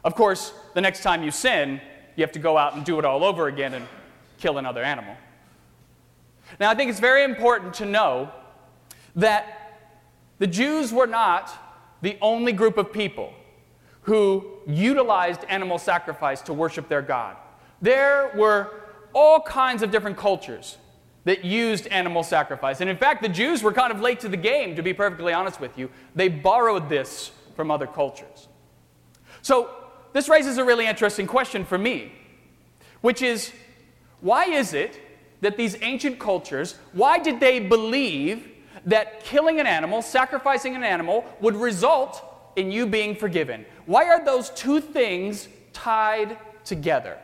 Of 0.04 0.16
course, 0.16 0.54
the 0.74 0.82
next 0.82 1.04
time 1.04 1.24
you 1.24 1.32
sin, 1.32 1.80
you 2.16 2.24
have 2.24 2.32
to 2.34 2.40
go 2.40 2.58
out 2.58 2.76
and 2.76 2.84
do 2.84 2.98
it 3.00 3.06
all 3.06 3.24
over 3.24 3.48
again 3.48 3.74
and 3.74 3.88
kill 4.40 4.58
another 4.58 4.84
animal. 4.84 5.16
Now, 6.60 6.70
I 6.70 6.76
think 6.76 6.90
it's 6.90 7.00
very 7.00 7.24
important 7.24 7.76
to 7.76 7.86
know 7.86 8.32
that 9.16 9.61
the 10.42 10.48
Jews 10.48 10.92
were 10.92 11.06
not 11.06 11.56
the 12.02 12.18
only 12.20 12.52
group 12.52 12.80
of 12.80 12.92
people 12.92 13.32
who 14.02 14.44
utilized 14.66 15.42
animal 15.48 15.78
sacrifice 15.78 16.42
to 16.42 16.52
worship 16.52 16.90
their 16.90 17.04
God. 17.04 17.38
There 17.80 18.32
were 18.36 18.72
all 19.14 19.42
kinds 19.42 19.84
of 19.84 19.92
different 19.92 20.18
cultures 20.18 20.80
that 21.26 21.46
used 21.46 21.86
animal 21.90 22.24
sacrifice. 22.24 22.82
And 22.82 22.90
in 22.90 22.98
fact, 22.98 23.22
the 23.22 23.30
Jews 23.30 23.62
were 23.62 23.72
kind 23.72 23.94
of 23.94 24.02
late 24.02 24.20
to 24.22 24.30
the 24.30 24.36
game, 24.36 24.76
to 24.78 24.82
be 24.82 24.96
perfectly 24.96 25.32
honest 25.32 25.60
with 25.60 25.78
you. 25.78 25.92
They 26.16 26.28
borrowed 26.28 26.90
this 26.90 27.30
from 27.56 27.70
other 27.70 27.86
cultures. 27.86 28.48
So, 29.44 29.70
this 30.12 30.28
raises 30.28 30.58
a 30.58 30.66
really 30.66 30.88
interesting 30.88 31.28
question 31.28 31.66
for 31.66 31.78
me, 31.78 32.14
which 33.02 33.22
is 33.22 33.54
why 34.22 34.46
is 34.46 34.74
it 34.74 35.00
that 35.42 35.56
these 35.56 35.78
ancient 35.84 36.18
cultures, 36.18 36.80
why 36.94 37.20
did 37.20 37.40
they 37.40 37.60
believe 37.60 38.51
that 38.86 39.24
killing 39.24 39.60
an 39.60 39.68
animal, 39.68 40.02
sacrificing 40.02 40.76
an 40.76 40.84
animal, 40.84 41.26
would 41.40 41.56
result 41.56 42.24
in 42.56 42.72
you 42.72 42.86
being 42.86 43.16
forgiven. 43.16 43.66
Why 43.86 44.06
are 44.06 44.24
those 44.24 44.50
two 44.52 44.82
things 44.82 45.48
tied 45.74 46.38
together? 46.66 47.18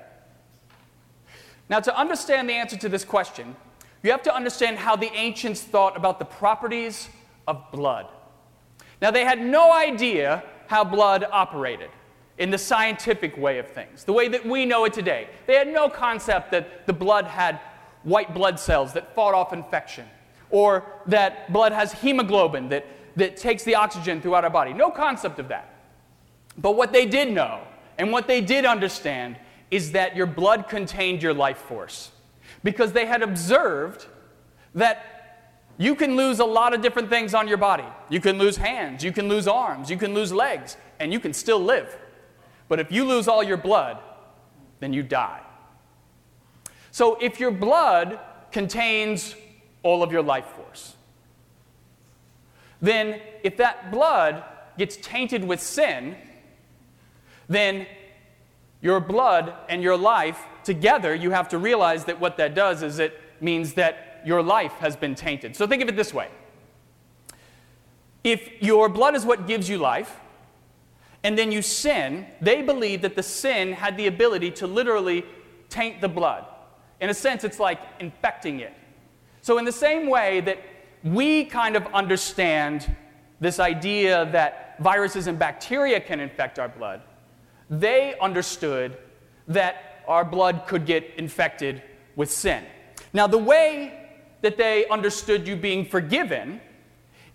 Now, 1.69 1.79
to 1.81 1.97
understand 1.97 2.49
the 2.49 2.53
answer 2.53 2.77
to 2.77 2.89
this 2.89 3.03
question, 3.03 3.55
you 4.03 4.11
have 4.11 4.23
to 4.23 4.33
understand 4.33 4.77
how 4.77 4.95
the 4.95 5.11
ancients 5.13 5.61
thought 5.61 5.97
about 5.97 6.19
the 6.19 6.25
properties 6.25 7.09
of 7.47 7.71
blood. 7.71 8.07
Now, 9.01 9.11
they 9.11 9.25
had 9.25 9.41
no 9.41 9.73
idea 9.73 10.43
how 10.67 10.83
blood 10.83 11.25
operated 11.29 11.89
in 12.37 12.51
the 12.51 12.57
scientific 12.57 13.35
way 13.37 13.59
of 13.59 13.67
things, 13.67 14.03
the 14.03 14.13
way 14.13 14.27
that 14.27 14.45
we 14.45 14.65
know 14.65 14.85
it 14.85 14.93
today. 14.93 15.27
They 15.45 15.55
had 15.55 15.67
no 15.67 15.89
concept 15.89 16.51
that 16.51 16.85
the 16.85 16.93
blood 16.93 17.25
had 17.25 17.59
white 18.03 18.33
blood 18.33 18.59
cells 18.59 18.93
that 18.93 19.13
fought 19.15 19.33
off 19.33 19.53
infection 19.53 20.05
or 20.49 20.85
that 21.07 21.51
blood 21.51 21.71
has 21.71 21.91
hemoglobin 21.91 22.69
that, 22.69 22.85
that 23.15 23.37
takes 23.37 23.63
the 23.63 23.75
oxygen 23.75 24.21
throughout 24.21 24.43
our 24.43 24.49
body. 24.49 24.73
No 24.73 24.89
concept 24.89 25.39
of 25.39 25.47
that. 25.49 25.73
But 26.57 26.75
what 26.75 26.91
they 26.91 27.05
did 27.05 27.31
know 27.31 27.61
and 27.97 28.11
what 28.11 28.27
they 28.27 28.41
did 28.41 28.65
understand 28.65 29.37
is 29.69 29.91
that 29.91 30.15
your 30.15 30.25
blood 30.25 30.69
contained 30.69 31.21
your 31.21 31.33
life 31.33 31.57
force. 31.57 32.11
Because 32.63 32.93
they 32.93 33.05
had 33.05 33.21
observed 33.21 34.07
that 34.73 35.17
you 35.77 35.95
can 35.95 36.15
lose 36.15 36.39
a 36.39 36.45
lot 36.45 36.73
of 36.73 36.81
different 36.81 37.09
things 37.09 37.33
on 37.33 37.47
your 37.47 37.57
body. 37.57 37.85
You 38.09 38.19
can 38.19 38.37
lose 38.37 38.57
hands, 38.57 39.03
you 39.03 39.11
can 39.11 39.27
lose 39.27 39.47
arms, 39.47 39.89
you 39.89 39.97
can 39.97 40.13
lose 40.13 40.33
legs, 40.33 40.77
and 40.99 41.13
you 41.13 41.19
can 41.19 41.33
still 41.33 41.59
live. 41.59 41.95
But 42.67 42.79
if 42.79 42.91
you 42.91 43.05
lose 43.05 43.27
all 43.27 43.43
your 43.43 43.57
blood, 43.57 43.99
then 44.79 44.93
you 44.93 45.03
die. 45.03 45.41
So 46.91 47.17
if 47.21 47.39
your 47.39 47.51
blood 47.51 48.19
contains 48.51 49.35
all 49.87 50.03
of 50.03 50.11
your 50.11 50.21
life 50.21 50.45
force. 50.45 50.95
Then, 52.81 53.21
if 53.43 53.57
that 53.57 53.91
blood 53.91 54.43
gets 54.77 54.97
tainted 54.97 55.43
with 55.43 55.61
sin, 55.61 56.15
then 57.47 57.87
your 58.81 58.99
blood 58.99 59.53
and 59.69 59.81
your 59.81 59.97
life 59.97 60.39
together, 60.63 61.15
you 61.15 61.31
have 61.31 61.49
to 61.49 61.57
realize 61.57 62.05
that 62.05 62.19
what 62.19 62.37
that 62.37 62.53
does 62.53 62.83
is 62.83 62.99
it 62.99 63.19
means 63.41 63.73
that 63.73 64.21
your 64.25 64.43
life 64.43 64.73
has 64.73 64.95
been 64.95 65.15
tainted. 65.15 65.55
So 65.55 65.65
think 65.65 65.81
of 65.81 65.89
it 65.89 65.95
this 65.95 66.13
way 66.13 66.29
if 68.23 68.49
your 68.61 68.89
blood 68.89 69.15
is 69.15 69.25
what 69.25 69.47
gives 69.47 69.69
you 69.69 69.77
life, 69.77 70.19
and 71.23 71.37
then 71.37 71.51
you 71.51 71.61
sin, 71.61 72.27
they 72.41 72.61
believe 72.61 73.01
that 73.01 73.15
the 73.15 73.23
sin 73.23 73.71
had 73.71 73.95
the 73.95 74.07
ability 74.07 74.51
to 74.51 74.67
literally 74.67 75.25
taint 75.69 76.01
the 76.01 76.09
blood. 76.09 76.45
In 76.99 77.09
a 77.09 77.13
sense, 77.13 77.43
it's 77.43 77.59
like 77.59 77.79
infecting 77.99 78.59
it. 78.59 78.73
So, 79.47 79.57
in 79.59 79.63
the 79.63 79.71
same 79.71 80.09
way 80.09 80.41
that 80.41 80.61
we 81.05 81.45
kind 81.45 81.77
of 81.77 81.85
understand 81.93 82.93
this 83.39 83.61
idea 83.61 84.29
that 84.33 84.75
viruses 84.81 85.27
and 85.27 85.39
bacteria 85.39 86.01
can 86.01 86.19
infect 86.19 86.59
our 86.59 86.67
blood, 86.67 87.01
they 87.69 88.15
understood 88.19 88.97
that 89.47 90.03
our 90.05 90.25
blood 90.25 90.63
could 90.67 90.85
get 90.85 91.13
infected 91.15 91.81
with 92.17 92.29
sin. 92.29 92.65
Now, 93.13 93.25
the 93.25 93.37
way 93.37 94.09
that 94.41 94.57
they 94.57 94.85
understood 94.87 95.47
you 95.47 95.55
being 95.55 95.85
forgiven 95.85 96.59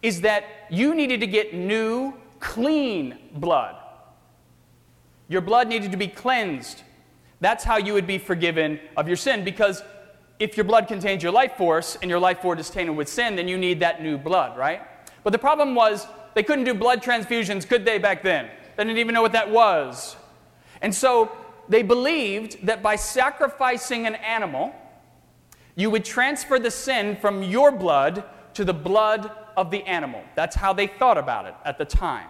is 0.02 0.20
that 0.20 0.44
you 0.68 0.94
needed 0.94 1.18
to 1.20 1.26
get 1.26 1.54
new, 1.54 2.12
clean 2.40 3.16
blood. 3.36 3.76
Your 5.28 5.40
blood 5.40 5.66
needed 5.66 5.90
to 5.92 5.96
be 5.96 6.08
cleansed. 6.08 6.82
That's 7.40 7.64
how 7.64 7.78
you 7.78 7.94
would 7.94 8.06
be 8.06 8.18
forgiven 8.18 8.80
of 8.98 9.08
your 9.08 9.16
sin 9.16 9.44
because 9.44 9.82
if 10.42 10.56
your 10.56 10.64
blood 10.64 10.88
contains 10.88 11.22
your 11.22 11.30
life 11.30 11.56
force 11.56 11.96
and 12.02 12.10
your 12.10 12.18
life 12.18 12.40
force 12.40 12.58
is 12.58 12.68
tainted 12.68 12.96
with 12.96 13.08
sin, 13.08 13.36
then 13.36 13.46
you 13.46 13.56
need 13.56 13.78
that 13.78 14.02
new 14.02 14.18
blood, 14.18 14.58
right? 14.58 14.82
But 15.22 15.30
the 15.30 15.38
problem 15.38 15.76
was 15.76 16.06
they 16.34 16.42
couldn't 16.42 16.64
do 16.64 16.74
blood 16.74 17.00
transfusions, 17.00 17.68
could 17.68 17.84
they, 17.84 17.98
back 17.98 18.24
then? 18.24 18.50
They 18.76 18.82
didn't 18.82 18.98
even 18.98 19.14
know 19.14 19.22
what 19.22 19.32
that 19.32 19.50
was. 19.50 20.16
And 20.80 20.92
so 20.92 21.30
they 21.68 21.82
believed 21.82 22.66
that 22.66 22.82
by 22.82 22.96
sacrificing 22.96 24.04
an 24.06 24.16
animal, 24.16 24.74
you 25.76 25.90
would 25.90 26.04
transfer 26.04 26.58
the 26.58 26.72
sin 26.72 27.16
from 27.16 27.44
your 27.44 27.70
blood 27.70 28.24
to 28.54 28.64
the 28.64 28.74
blood 28.74 29.30
of 29.56 29.70
the 29.70 29.84
animal. 29.84 30.22
That's 30.34 30.56
how 30.56 30.72
they 30.72 30.88
thought 30.88 31.18
about 31.18 31.46
it 31.46 31.54
at 31.64 31.78
the 31.78 31.84
time. 31.84 32.28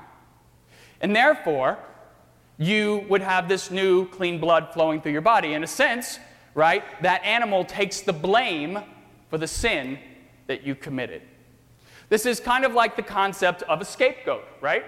And 1.01 1.17
therefore, 1.17 1.79
you 2.59 3.07
would 3.09 3.23
have 3.23 3.49
this 3.49 3.71
new 3.71 4.07
clean 4.09 4.39
blood 4.39 4.69
flowing 4.75 5.01
through 5.01 5.13
your 5.13 5.23
body. 5.23 5.55
In 5.55 5.65
a 5.65 5.67
sense, 5.67 6.19
right? 6.55 6.85
That 7.03 7.25
animal 7.25 7.65
takes 7.65 8.01
the 8.01 8.13
blame 8.13 8.81
for 9.29 9.39
the 9.39 9.47
sin 9.47 9.99
that 10.47 10.65
you 10.65 10.75
committed. 10.75 11.23
This 12.09 12.27
is 12.27 12.41
kind 12.41 12.65
of 12.65 12.75
like 12.75 12.97
the 12.97 13.03
concept 13.03 13.63
of 13.63 13.81
a 13.81 13.85
scapegoat, 13.85 14.45
right? 14.61 14.85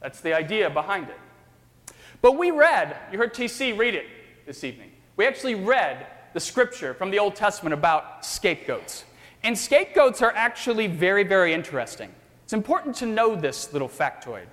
That's 0.00 0.20
the 0.20 0.34
idea 0.34 0.68
behind 0.68 1.08
it. 1.08 1.94
But 2.20 2.32
we 2.32 2.50
read, 2.50 2.96
you 3.12 3.18
heard 3.18 3.34
TC 3.34 3.78
read 3.78 3.94
it 3.94 4.06
this 4.46 4.64
evening. 4.64 4.90
We 5.16 5.26
actually 5.26 5.54
read 5.54 6.06
the 6.32 6.40
scripture 6.40 6.94
from 6.94 7.10
the 7.10 7.18
Old 7.18 7.36
Testament 7.36 7.74
about 7.74 8.24
scapegoats. 8.24 9.04
And 9.44 9.56
scapegoats 9.56 10.20
are 10.22 10.32
actually 10.34 10.86
very, 10.86 11.22
very 11.22 11.54
interesting. 11.54 12.10
It's 12.42 12.52
important 12.52 12.96
to 12.96 13.06
know 13.06 13.36
this 13.36 13.72
little 13.72 13.88
factoid. 13.88 14.46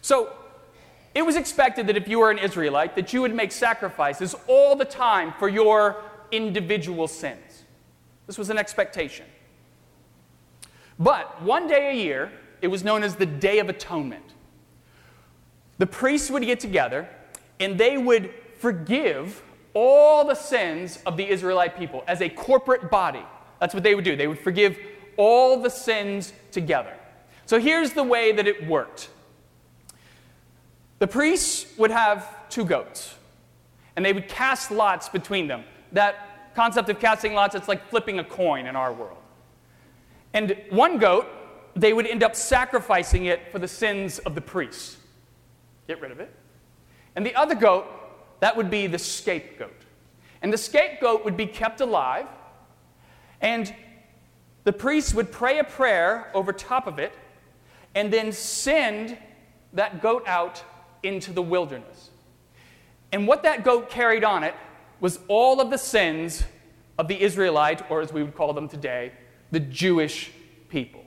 So, 0.00 0.32
it 1.16 1.24
was 1.24 1.34
expected 1.34 1.86
that 1.86 1.96
if 1.96 2.08
you 2.08 2.18
were 2.18 2.30
an 2.30 2.36
Israelite, 2.36 2.94
that 2.94 3.14
you 3.14 3.22
would 3.22 3.34
make 3.34 3.50
sacrifices 3.50 4.34
all 4.46 4.76
the 4.76 4.84
time 4.84 5.32
for 5.38 5.48
your 5.48 6.02
individual 6.30 7.08
sins. 7.08 7.64
This 8.26 8.36
was 8.36 8.50
an 8.50 8.58
expectation. 8.58 9.24
But 10.98 11.40
one 11.40 11.68
day 11.68 11.88
a 11.90 11.94
year, 11.94 12.30
it 12.60 12.68
was 12.68 12.84
known 12.84 13.02
as 13.02 13.16
the 13.16 13.24
Day 13.24 13.60
of 13.60 13.70
Atonement. 13.70 14.34
The 15.78 15.86
priests 15.86 16.30
would 16.30 16.42
get 16.42 16.60
together 16.60 17.08
and 17.60 17.80
they 17.80 17.96
would 17.96 18.34
forgive 18.58 19.42
all 19.72 20.26
the 20.26 20.34
sins 20.34 20.98
of 21.06 21.16
the 21.16 21.26
Israelite 21.26 21.78
people 21.78 22.04
as 22.06 22.20
a 22.20 22.28
corporate 22.28 22.90
body. 22.90 23.24
That's 23.58 23.72
what 23.72 23.84
they 23.84 23.94
would 23.94 24.04
do. 24.04 24.16
They 24.16 24.28
would 24.28 24.38
forgive 24.38 24.78
all 25.16 25.62
the 25.62 25.70
sins 25.70 26.34
together. 26.50 26.92
So 27.46 27.58
here's 27.58 27.94
the 27.94 28.04
way 28.04 28.32
that 28.32 28.46
it 28.46 28.66
worked 28.66 29.08
the 30.98 31.06
priests 31.06 31.66
would 31.78 31.90
have 31.90 32.48
two 32.48 32.64
goats, 32.64 33.14
and 33.94 34.04
they 34.04 34.12
would 34.12 34.28
cast 34.28 34.70
lots 34.70 35.08
between 35.08 35.46
them. 35.46 35.64
That 35.92 36.54
concept 36.54 36.88
of 36.88 36.98
casting 36.98 37.34
lots, 37.34 37.54
it's 37.54 37.68
like 37.68 37.88
flipping 37.90 38.18
a 38.18 38.24
coin 38.24 38.66
in 38.66 38.76
our 38.76 38.92
world. 38.92 39.18
And 40.32 40.56
one 40.70 40.98
goat, 40.98 41.26
they 41.74 41.92
would 41.92 42.06
end 42.06 42.22
up 42.22 42.34
sacrificing 42.34 43.26
it 43.26 43.52
for 43.52 43.58
the 43.58 43.68
sins 43.68 44.18
of 44.20 44.34
the 44.34 44.40
priests. 44.40 44.96
Get 45.86 46.00
rid 46.00 46.10
of 46.10 46.20
it. 46.20 46.34
And 47.14 47.24
the 47.24 47.34
other 47.34 47.54
goat, 47.54 47.86
that 48.40 48.56
would 48.56 48.70
be 48.70 48.86
the 48.86 48.98
scapegoat. 48.98 49.72
And 50.42 50.52
the 50.52 50.58
scapegoat 50.58 51.24
would 51.24 51.36
be 51.36 51.46
kept 51.46 51.80
alive, 51.80 52.26
and 53.40 53.74
the 54.64 54.72
priest 54.72 55.14
would 55.14 55.30
pray 55.30 55.58
a 55.58 55.64
prayer 55.64 56.30
over 56.34 56.52
top 56.52 56.86
of 56.86 56.98
it, 56.98 57.12
and 57.94 58.12
then 58.12 58.32
send 58.32 59.16
that 59.72 60.02
goat 60.02 60.24
out 60.26 60.62
into 61.06 61.32
the 61.32 61.42
wilderness. 61.42 62.10
And 63.12 63.26
what 63.26 63.42
that 63.44 63.64
goat 63.64 63.88
carried 63.90 64.24
on 64.24 64.44
it 64.44 64.54
was 65.00 65.20
all 65.28 65.60
of 65.60 65.70
the 65.70 65.78
sins 65.78 66.44
of 66.98 67.08
the 67.08 67.20
Israelite, 67.20 67.90
or 67.90 68.00
as 68.00 68.12
we 68.12 68.22
would 68.22 68.34
call 68.34 68.52
them 68.52 68.68
today, 68.68 69.12
the 69.50 69.60
Jewish 69.60 70.30
people. 70.68 71.04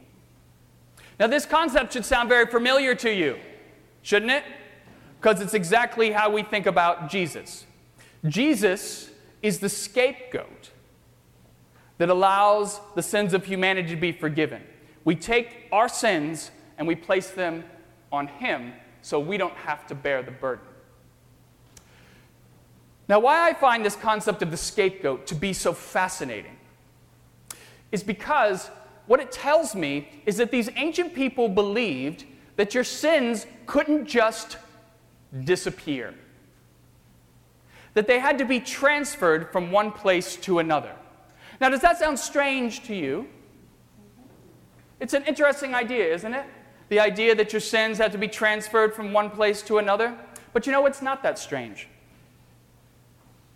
Now, 1.20 1.28
this 1.28 1.46
concept 1.46 1.94
should 1.94 2.06
sound 2.06 2.30
very 2.30 2.46
familiar 2.46 2.96
to 2.96 3.14
you, 3.14 3.38
shouldn't 4.04 4.32
it? 4.32 4.44
Because 5.20 5.42
it's 5.42 5.54
exactly 5.54 6.12
how 6.12 6.30
we 6.30 6.44
think 6.44 6.66
about 6.66 7.10
Jesus. 7.10 7.66
Jesus 8.26 9.10
is 9.42 9.60
the 9.60 9.70
scapegoat 9.70 10.72
that 11.98 12.10
allows 12.10 12.80
the 12.96 13.02
sins 13.02 13.34
of 13.34 13.46
humanity 13.46 13.90
to 13.90 13.96
be 13.98 14.14
forgiven. 14.14 14.64
We 15.04 15.16
take 15.16 15.68
our 15.72 15.90
sins 15.90 16.52
and 16.78 16.88
we 16.88 16.96
place 16.96 17.32
them 17.32 17.66
on 18.12 18.28
Him 18.28 18.74
so 19.10 19.20
we 19.20 19.38
don't 19.38 19.56
have 19.56 19.88
to 19.88 19.96
bear 19.96 20.22
the 20.22 20.30
burden. 20.30 20.64
Now, 23.08 23.20
why 23.20 23.50
I 23.50 23.54
find 23.56 23.84
this 23.84 23.96
concept 23.96 24.44
of 24.44 24.52
the 24.52 24.58
scapegoat 24.58 25.26
to 25.28 25.36
be 25.36 25.52
so 25.52 25.74
fascinating 25.74 26.56
is 27.92 28.04
because 28.04 28.70
what 29.08 29.20
it 29.20 29.32
tells 29.32 29.74
me 29.74 30.08
is 30.28 30.38
that 30.38 30.52
these 30.52 30.70
ancient 30.76 31.16
people 31.16 31.50
believed 31.50 32.24
that 32.56 32.76
your 32.76 32.84
sins 32.84 33.48
couldn't 33.66 34.06
just 34.06 34.58
disappear, 35.44 36.14
that 37.96 38.06
they 38.06 38.20
had 38.20 38.38
to 38.38 38.46
be 38.46 38.60
transferred 38.60 39.52
from 39.52 39.72
one 39.72 39.92
place 39.92 40.36
to 40.36 40.60
another. 40.60 40.94
Now, 41.60 41.70
does 41.70 41.82
that 41.82 41.98
sound 41.98 42.20
strange 42.20 42.84
to 42.84 42.94
you? 42.94 43.28
It's 45.00 45.16
an 45.16 45.24
interesting 45.24 45.74
idea, 45.74 46.14
isn't 46.14 46.36
it? 46.36 46.46
The 46.90 47.00
idea 47.00 47.36
that 47.36 47.54
your 47.54 47.60
sins 47.60 48.00
have 48.00 48.12
to 48.12 48.18
be 48.18 48.28
transferred 48.28 48.94
from 48.94 49.14
one 49.14 49.30
place 49.30 49.62
to 49.64 49.78
another. 49.78 50.18
But 50.54 50.66
you 50.66 50.72
know, 50.72 50.86
it's 50.86 51.02
not 51.02 51.24
that 51.24 51.40
strange. 51.40 51.88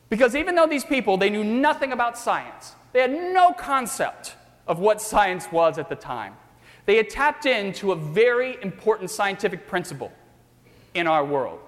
Because 0.09 0.35
even 0.35 0.53
though 0.55 0.67
these 0.67 0.85
people, 0.85 1.17
they 1.17 1.31
knew 1.31 1.43
nothing 1.43 1.91
about 1.91 2.17
science, 2.17 2.73
they 2.91 3.01
had 3.01 3.11
no 3.11 3.51
concept 3.51 4.35
of 4.67 4.77
what 4.79 5.01
science 5.01 5.51
was 5.51 5.79
at 5.79 5.89
the 5.89 5.95
time. 5.95 6.35
They 6.85 6.97
had 6.97 7.09
tapped 7.09 7.45
into 7.45 7.91
a 7.91 7.95
very 7.95 8.61
important 8.61 9.09
scientific 9.09 9.67
principle 9.67 10.11
in 10.93 11.07
our 11.07 11.25
world. 11.25 11.59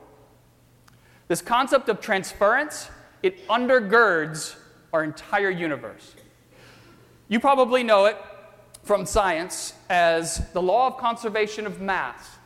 This 1.27 1.41
concept 1.41 1.89
of 1.89 1.99
transference, 1.99 2.89
it 3.23 3.47
undergirds 3.47 4.55
our 4.93 5.03
entire 5.03 5.49
universe. 5.49 6.15
You 7.27 7.39
probably 7.39 7.81
know 7.81 8.05
it 8.05 8.17
from 8.85 9.05
science 9.05 9.73
as 9.89 10.47
the 10.53 10.61
law 10.61 10.87
of 10.87 10.97
conservation 10.97 11.65
of 11.65 11.81
mass. 11.81 12.37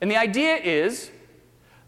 And 0.00 0.10
the 0.10 0.16
idea 0.16 0.56
is 0.56 1.10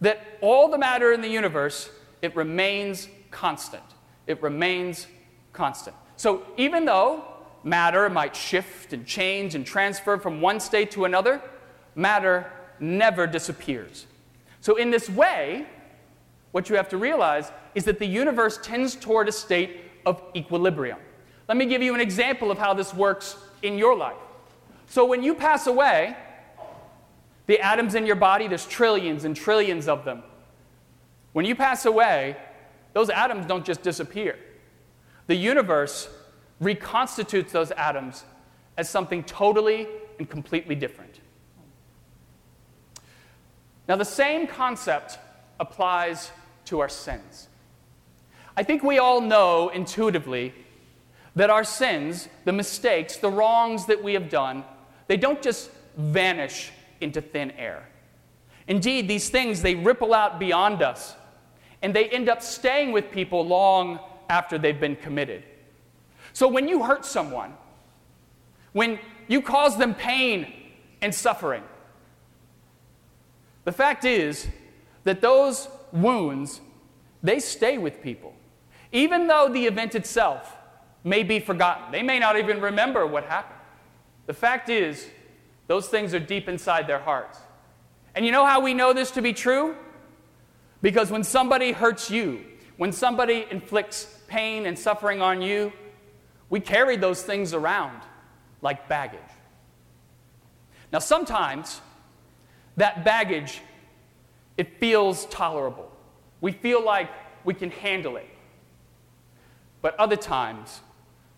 that 0.00 0.20
all 0.40 0.70
the 0.70 0.78
matter 0.78 1.12
in 1.12 1.20
the 1.20 1.28
universe, 1.28 1.90
it 2.22 2.34
remains 2.34 3.08
constant. 3.30 3.82
It 4.26 4.42
remains 4.42 5.06
constant. 5.52 5.94
So 6.16 6.44
even 6.56 6.86
though 6.86 7.24
matter 7.62 8.08
might 8.08 8.34
shift 8.34 8.94
and 8.94 9.06
change 9.06 9.54
and 9.54 9.66
transfer 9.66 10.16
from 10.16 10.40
one 10.40 10.60
state 10.60 10.90
to 10.92 11.04
another, 11.04 11.42
matter 11.94 12.50
never 12.80 13.26
disappears. 13.26 14.06
So 14.62 14.76
in 14.76 14.90
this 14.90 15.10
way, 15.10 15.66
what 16.52 16.70
you 16.70 16.76
have 16.76 16.88
to 16.88 16.96
realize 16.96 17.52
is 17.74 17.84
that 17.84 17.98
the 17.98 18.06
universe 18.06 18.58
tends 18.62 18.96
toward 18.96 19.28
a 19.28 19.32
state 19.32 19.82
of 20.06 20.22
equilibrium. 20.34 20.98
Let 21.48 21.58
me 21.58 21.66
give 21.66 21.82
you 21.82 21.94
an 21.94 22.00
example 22.00 22.50
of 22.50 22.58
how 22.58 22.72
this 22.72 22.94
works 22.94 23.36
in 23.62 23.78
your 23.78 23.96
life. 23.96 24.16
So 24.86 25.04
when 25.04 25.22
you 25.22 25.34
pass 25.34 25.66
away, 25.66 26.16
the 27.46 27.60
atoms 27.60 27.94
in 27.94 28.06
your 28.06 28.16
body, 28.16 28.48
there's 28.48 28.66
trillions 28.66 29.24
and 29.24 29.34
trillions 29.34 29.88
of 29.88 30.04
them. 30.04 30.22
When 31.32 31.44
you 31.44 31.54
pass 31.54 31.86
away, 31.86 32.36
those 32.92 33.10
atoms 33.10 33.46
don't 33.46 33.64
just 33.64 33.82
disappear. 33.82 34.38
The 35.26 35.34
universe 35.34 36.08
reconstitutes 36.60 37.52
those 37.52 37.70
atoms 37.72 38.24
as 38.76 38.88
something 38.88 39.22
totally 39.24 39.86
and 40.18 40.28
completely 40.28 40.74
different. 40.74 41.20
Now, 43.88 43.96
the 43.96 44.04
same 44.04 44.46
concept 44.46 45.18
applies 45.60 46.30
to 46.66 46.80
our 46.80 46.88
sins. 46.88 47.48
I 48.56 48.62
think 48.62 48.82
we 48.82 48.98
all 48.98 49.20
know 49.20 49.68
intuitively 49.68 50.52
that 51.38 51.50
our 51.50 51.62
sins, 51.62 52.28
the 52.44 52.52
mistakes, 52.52 53.16
the 53.18 53.30
wrongs 53.30 53.86
that 53.86 54.02
we 54.02 54.12
have 54.12 54.28
done, 54.28 54.64
they 55.06 55.16
don't 55.16 55.40
just 55.40 55.70
vanish 55.96 56.72
into 57.00 57.20
thin 57.20 57.52
air. 57.52 57.88
Indeed, 58.66 59.06
these 59.06 59.28
things, 59.28 59.62
they 59.62 59.76
ripple 59.76 60.12
out 60.12 60.40
beyond 60.40 60.82
us, 60.82 61.14
and 61.80 61.94
they 61.94 62.08
end 62.08 62.28
up 62.28 62.42
staying 62.42 62.90
with 62.90 63.12
people 63.12 63.46
long 63.46 64.00
after 64.28 64.58
they've 64.58 64.80
been 64.80 64.96
committed. 64.96 65.44
So 66.32 66.48
when 66.48 66.66
you 66.66 66.82
hurt 66.82 67.04
someone, 67.04 67.54
when 68.72 68.98
you 69.28 69.40
cause 69.40 69.78
them 69.78 69.94
pain 69.94 70.52
and 71.00 71.14
suffering, 71.14 71.62
the 73.62 73.72
fact 73.72 74.04
is 74.04 74.48
that 75.04 75.20
those 75.20 75.68
wounds, 75.92 76.60
they 77.22 77.38
stay 77.38 77.78
with 77.78 78.02
people. 78.02 78.34
Even 78.90 79.28
though 79.28 79.48
the 79.48 79.66
event 79.66 79.94
itself 79.94 80.56
may 81.08 81.22
be 81.22 81.40
forgotten, 81.40 81.90
they 81.90 82.02
may 82.02 82.18
not 82.18 82.38
even 82.38 82.60
remember 82.60 83.06
what 83.06 83.24
happened. 83.24 83.60
The 84.26 84.34
fact 84.34 84.68
is, 84.68 85.08
those 85.66 85.88
things 85.88 86.14
are 86.14 86.20
deep 86.20 86.48
inside 86.48 86.86
their 86.86 86.98
hearts. 86.98 87.38
And 88.14 88.24
you 88.24 88.32
know 88.32 88.44
how 88.44 88.60
we 88.60 88.74
know 88.74 88.92
this 88.92 89.10
to 89.12 89.22
be 89.22 89.32
true? 89.32 89.74
Because 90.82 91.10
when 91.10 91.24
somebody 91.24 91.72
hurts 91.72 92.10
you, 92.10 92.44
when 92.76 92.92
somebody 92.92 93.46
inflicts 93.50 94.18
pain 94.28 94.66
and 94.66 94.78
suffering 94.78 95.20
on 95.20 95.42
you, 95.42 95.72
we 96.50 96.60
carry 96.60 96.96
those 96.96 97.22
things 97.22 97.52
around 97.52 98.00
like 98.62 98.88
baggage. 98.88 99.20
Now, 100.92 101.00
sometimes 101.00 101.80
that 102.76 103.04
baggage, 103.04 103.60
it 104.56 104.78
feels 104.78 105.26
tolerable. 105.26 105.90
We 106.40 106.52
feel 106.52 106.82
like 106.82 107.10
we 107.44 107.54
can 107.54 107.70
handle 107.70 108.16
it. 108.16 108.28
But 109.82 109.98
other 109.98 110.16
times, 110.16 110.80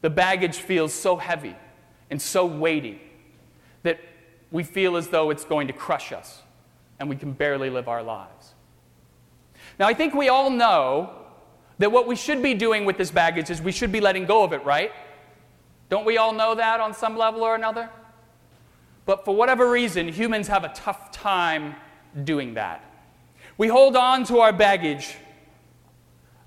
the 0.01 0.11
baggage 0.11 0.57
feels 0.57 0.93
so 0.93 1.17
heavy 1.17 1.57
and 2.11 2.21
so 2.21 2.47
weighty 2.47 3.01
that 3.83 4.01
we 4.51 4.63
feel 4.63 4.97
as 4.97 5.09
though 5.09 5.31
it's 5.31 5.45
going 5.45 5.67
to 5.67 5.73
crush 5.73 6.13
us 6.13 6.43
and 6.99 7.09
we 7.09 7.17
can 7.17 7.33
barely 7.33 7.71
live 7.71 7.89
our 7.89 8.03
lives. 8.03 8.55
Now, 9.79 9.87
I 9.87 9.95
think 9.95 10.15
we 10.15 10.29
all 10.29 10.51
know 10.51 11.15
that 11.79 11.91
what 11.91 12.07
we 12.07 12.17
should 12.17 12.43
be 12.43 12.55
doing 12.55 12.85
with 12.85 12.99
this 12.99 13.11
baggage 13.11 13.51
is 13.51 13.63
we 13.63 13.73
should 13.73 13.93
be 13.93 14.01
letting 14.01 14.27
go 14.27 14.45
of 14.45 14.53
it, 14.53 14.65
right? 14.65 14.93
Don't 15.89 16.05
we 16.05 16.19
all 16.19 16.33
know 16.33 16.55
that 16.55 16.81
on 16.81 16.93
some 16.93 17.17
level 17.17 17.43
or 17.43 17.55
another? 17.55 17.89
But 19.07 19.25
for 19.25 19.35
whatever 19.35 19.71
reason, 19.71 20.09
humans 20.09 20.47
have 20.49 20.65
a 20.65 20.69
tough 20.69 21.11
time 21.11 21.75
doing 22.25 22.55
that. 22.55 22.85
We 23.57 23.69
hold 23.69 23.97
on 23.97 24.25
to 24.25 24.41
our 24.41 24.53
baggage 24.53 25.17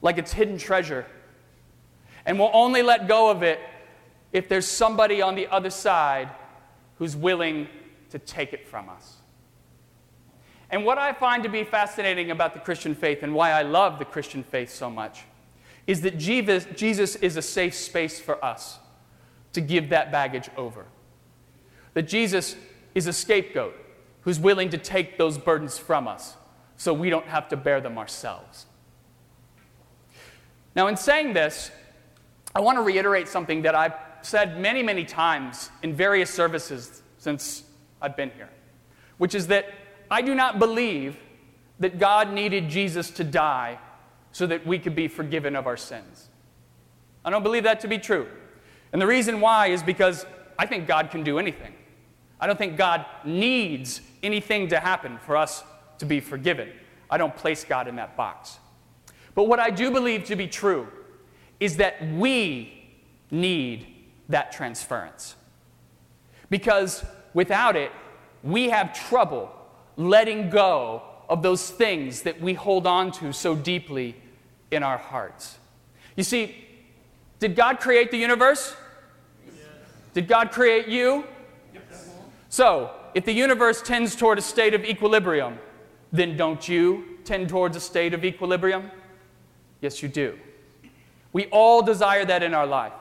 like 0.01 0.17
it's 0.17 0.33
hidden 0.33 0.57
treasure, 0.57 1.05
and 2.25 2.39
we'll 2.39 2.51
only 2.53 2.81
let 2.81 3.07
go 3.07 3.29
of 3.29 3.43
it 3.43 3.59
if 4.31 4.49
there's 4.49 4.67
somebody 4.67 5.21
on 5.21 5.35
the 5.35 5.47
other 5.47 5.69
side 5.69 6.29
who's 6.97 7.15
willing 7.15 7.67
to 8.09 8.19
take 8.19 8.53
it 8.53 8.67
from 8.67 8.89
us. 8.89 9.17
And 10.69 10.85
what 10.85 10.97
I 10.97 11.13
find 11.13 11.43
to 11.43 11.49
be 11.49 11.63
fascinating 11.63 12.31
about 12.31 12.53
the 12.53 12.59
Christian 12.59 12.95
faith 12.95 13.21
and 13.21 13.33
why 13.33 13.51
I 13.51 13.61
love 13.61 13.99
the 13.99 14.05
Christian 14.05 14.43
faith 14.43 14.71
so 14.71 14.89
much 14.89 15.23
is 15.85 16.01
that 16.01 16.17
Jesus, 16.17 16.65
Jesus 16.75 17.15
is 17.17 17.37
a 17.37 17.41
safe 17.41 17.75
space 17.75 18.19
for 18.19 18.43
us 18.43 18.79
to 19.51 19.61
give 19.61 19.89
that 19.89 20.11
baggage 20.11 20.49
over. 20.57 20.85
That 21.93 22.03
Jesus 22.03 22.55
is 22.95 23.05
a 23.07 23.13
scapegoat 23.13 23.75
who's 24.21 24.39
willing 24.39 24.69
to 24.69 24.77
take 24.77 25.17
those 25.17 25.37
burdens 25.37 25.77
from 25.77 26.07
us 26.07 26.35
so 26.77 26.93
we 26.93 27.09
don't 27.09 27.27
have 27.27 27.49
to 27.49 27.57
bear 27.57 27.81
them 27.81 27.97
ourselves. 27.97 28.65
Now, 30.75 30.87
in 30.87 30.97
saying 30.97 31.33
this, 31.33 31.69
I 32.55 32.61
want 32.61 32.77
to 32.77 32.81
reiterate 32.81 33.27
something 33.27 33.63
that 33.63 33.75
I've 33.75 33.93
said 34.21 34.59
many, 34.59 34.83
many 34.83 35.05
times 35.05 35.69
in 35.81 35.93
various 35.93 36.29
services 36.29 37.01
since 37.17 37.63
I've 38.01 38.15
been 38.15 38.31
here, 38.31 38.49
which 39.17 39.35
is 39.35 39.47
that 39.47 39.65
I 40.11 40.21
do 40.21 40.35
not 40.35 40.59
believe 40.59 41.17
that 41.79 41.97
God 41.97 42.31
needed 42.31 42.69
Jesus 42.69 43.09
to 43.11 43.23
die 43.23 43.79
so 44.31 44.45
that 44.47 44.65
we 44.65 44.79
could 44.79 44.95
be 44.95 45.07
forgiven 45.07 45.55
of 45.55 45.67
our 45.67 45.77
sins. 45.77 46.29
I 47.25 47.29
don't 47.29 47.43
believe 47.43 47.63
that 47.63 47.79
to 47.81 47.87
be 47.87 47.97
true. 47.97 48.27
And 48.91 49.01
the 49.01 49.07
reason 49.07 49.41
why 49.41 49.67
is 49.67 49.81
because 49.81 50.25
I 50.57 50.65
think 50.65 50.87
God 50.87 51.09
can 51.09 51.23
do 51.23 51.39
anything. 51.39 51.73
I 52.39 52.47
don't 52.47 52.57
think 52.57 52.77
God 52.77 53.05
needs 53.23 54.01
anything 54.21 54.67
to 54.69 54.79
happen 54.79 55.17
for 55.25 55.35
us 55.37 55.63
to 55.99 56.05
be 56.05 56.19
forgiven. 56.19 56.69
I 57.09 57.17
don't 57.17 57.35
place 57.35 57.63
God 57.63 57.87
in 57.87 57.95
that 57.95 58.15
box. 58.15 58.59
But 59.35 59.45
what 59.45 59.59
I 59.59 59.69
do 59.69 59.89
believe 59.89 60.25
to 60.25 60.35
be 60.35 60.47
true 60.47 60.87
is 61.63 61.77
that 61.77 62.05
we 62.15 62.73
need 63.31 63.87
that 64.27 64.51
transference. 64.51 65.37
Because 66.49 67.05
without 67.33 67.77
it, 67.77 67.89
we 68.43 68.69
have 68.69 68.93
trouble 68.93 69.49
letting 69.95 70.49
go 70.49 71.03
of 71.29 71.41
those 71.41 71.69
things 71.69 72.23
that 72.23 72.41
we 72.41 72.53
hold 72.53 72.85
on 72.85 73.13
to 73.13 73.31
so 73.31 73.55
deeply 73.55 74.13
in 74.71 74.83
our 74.83 74.97
hearts. 74.97 75.57
You 76.17 76.25
see, 76.25 76.53
did 77.39 77.55
God 77.55 77.79
create 77.79 78.11
the 78.11 78.17
universe? 78.17 78.75
Yes. 79.45 79.55
Did 80.13 80.27
God 80.27 80.51
create 80.51 80.89
you? 80.89 81.23
Yes. 81.73 82.09
So, 82.49 82.91
if 83.15 83.23
the 83.23 83.31
universe 83.31 83.81
tends 83.81 84.17
toward 84.17 84.37
a 84.37 84.41
state 84.41 84.73
of 84.73 84.83
equilibrium, 84.83 85.57
then 86.11 86.35
don't 86.35 86.67
you 86.67 87.19
tend 87.23 87.47
towards 87.47 87.77
a 87.77 87.79
state 87.79 88.13
of 88.13 88.25
equilibrium? 88.25 88.91
Yes, 89.79 90.03
you 90.03 90.09
do. 90.09 90.37
We 91.33 91.47
all 91.47 91.81
desire 91.81 92.23
that 92.25 92.43
in 92.43 92.53
our 92.53 92.67
life. 92.67 92.93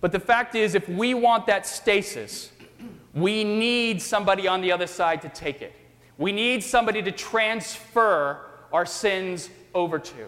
But 0.00 0.12
the 0.12 0.20
fact 0.20 0.54
is, 0.54 0.74
if 0.74 0.88
we 0.88 1.12
want 1.12 1.46
that 1.46 1.66
stasis, 1.66 2.52
we 3.12 3.44
need 3.44 4.00
somebody 4.00 4.48
on 4.48 4.60
the 4.60 4.72
other 4.72 4.86
side 4.86 5.20
to 5.22 5.28
take 5.28 5.60
it. 5.60 5.74
We 6.16 6.32
need 6.32 6.62
somebody 6.62 7.02
to 7.02 7.12
transfer 7.12 8.46
our 8.72 8.86
sins 8.86 9.50
over 9.74 9.98
to. 9.98 10.26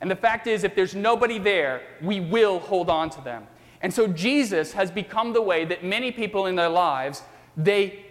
And 0.00 0.10
the 0.10 0.16
fact 0.16 0.46
is, 0.46 0.62
if 0.62 0.74
there's 0.74 0.94
nobody 0.94 1.38
there, 1.38 1.82
we 2.00 2.20
will 2.20 2.60
hold 2.60 2.88
on 2.88 3.10
to 3.10 3.20
them. 3.22 3.46
And 3.80 3.92
so 3.92 4.06
Jesus 4.06 4.72
has 4.72 4.90
become 4.90 5.32
the 5.32 5.42
way 5.42 5.64
that 5.64 5.84
many 5.84 6.12
people 6.12 6.46
in 6.46 6.54
their 6.54 6.68
lives, 6.68 7.22
they 7.56 8.04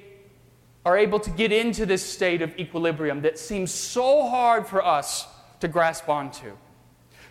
are 0.86 0.98
able 0.98 1.20
to 1.20 1.30
get 1.32 1.52
into 1.52 1.86
this 1.86 2.06
state 2.06 2.42
of 2.42 2.58
equilibrium 2.60 3.22
that 3.22 3.40
seems 3.40 3.72
so 3.72 4.28
hard 4.28 4.68
for 4.68 4.86
us 4.86 5.28
to 5.60 5.68
grasp 5.68 6.10
onto. 6.10 6.54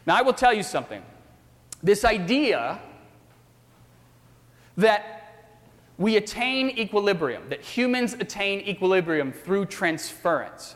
Now, 0.07 0.17
I 0.17 0.23
will 0.23 0.33
tell 0.33 0.53
you 0.53 0.62
something. 0.62 1.03
This 1.83 2.05
idea 2.05 2.81
that 4.77 5.21
we 5.99 6.17
attain 6.17 6.71
equilibrium, 6.71 7.49
that 7.49 7.61
humans 7.61 8.14
attain 8.14 8.61
equilibrium 8.61 9.33
through 9.33 9.67
transference. 9.67 10.75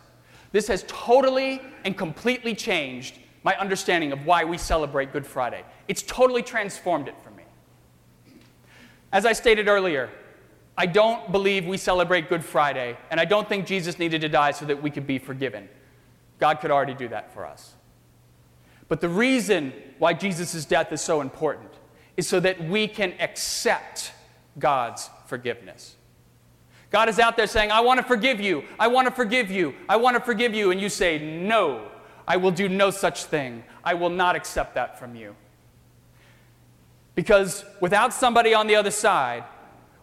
This 0.53 0.69
has 0.69 0.85
totally 0.87 1.61
and 1.85 1.97
completely 1.97 2.55
changed 2.55 3.19
my 3.43 3.57
understanding 3.57 4.13
of 4.13 4.25
why 4.25 4.45
we 4.45 4.59
celebrate 4.59 5.13
Good 5.13 5.27
Friday. 5.27 5.65
It's 5.89 6.03
totally 6.03 6.43
transformed 6.43 7.09
it 7.09 7.15
for 7.23 7.31
me. 7.31 7.45
As 9.13 9.27
I 9.27 9.33
stated 9.33 9.69
earlier, 9.69 10.11
I 10.77 10.87
don't 10.87 11.33
believe 11.33 11.67
we 11.67 11.77
celebrate 11.77 12.29
Good 12.29 12.45
Friday, 12.45 12.97
and 13.11 13.19
I 13.19 13.25
don't 13.25 13.49
think 13.49 13.67
Jesus 13.67 13.99
needed 13.99 14.21
to 14.21 14.29
die 14.29 14.53
so 14.53 14.65
that 14.67 14.81
we 14.81 14.91
could 14.91 15.07
be 15.07 15.19
forgiven. 15.19 15.69
God 16.39 16.61
could 16.61 16.71
already 16.71 16.95
do 16.95 17.09
that 17.09 17.35
for 17.35 17.45
us. 17.45 17.75
But 18.89 19.01
the 19.01 19.09
reason 19.09 19.73
why 19.99 20.15
Jesus' 20.15 20.65
death 20.65 20.93
is 20.93 21.01
so 21.01 21.21
important 21.21 21.71
is 22.17 22.27
so 22.27 22.41
that 22.41 22.63
we 22.65 22.89
can 22.89 23.15
accept 23.21 24.13
God's 24.59 25.09
forgiveness. 25.27 25.97
God 26.91 27.09
is 27.09 27.19
out 27.19 27.37
there 27.37 27.47
saying, 27.47 27.71
I 27.71 27.81
want 27.81 27.99
to 27.99 28.05
forgive 28.05 28.41
you. 28.41 28.65
I 28.81 28.89
want 28.89 29.07
to 29.07 29.15
forgive 29.15 29.51
you. 29.51 29.75
I 29.89 29.97
want 29.97 30.17
to 30.17 30.23
forgive 30.23 30.55
you. 30.55 30.71
And 30.71 30.81
you 30.81 30.89
say, 30.89 31.19
No, 31.19 31.89
I 32.27 32.39
will 32.39 32.51
do 32.51 32.69
no 32.69 32.91
such 32.91 33.25
thing. 33.25 33.63
I 33.85 33.95
will 33.95 34.11
not 34.11 34.37
accept 34.37 34.75
that 34.75 34.99
from 34.99 35.15
you. 35.15 35.37
Because 37.15 37.65
without 37.81 38.15
somebody 38.15 38.55
on 38.55 38.69
the 38.69 38.77
other 38.77 38.91
side, 38.91 39.45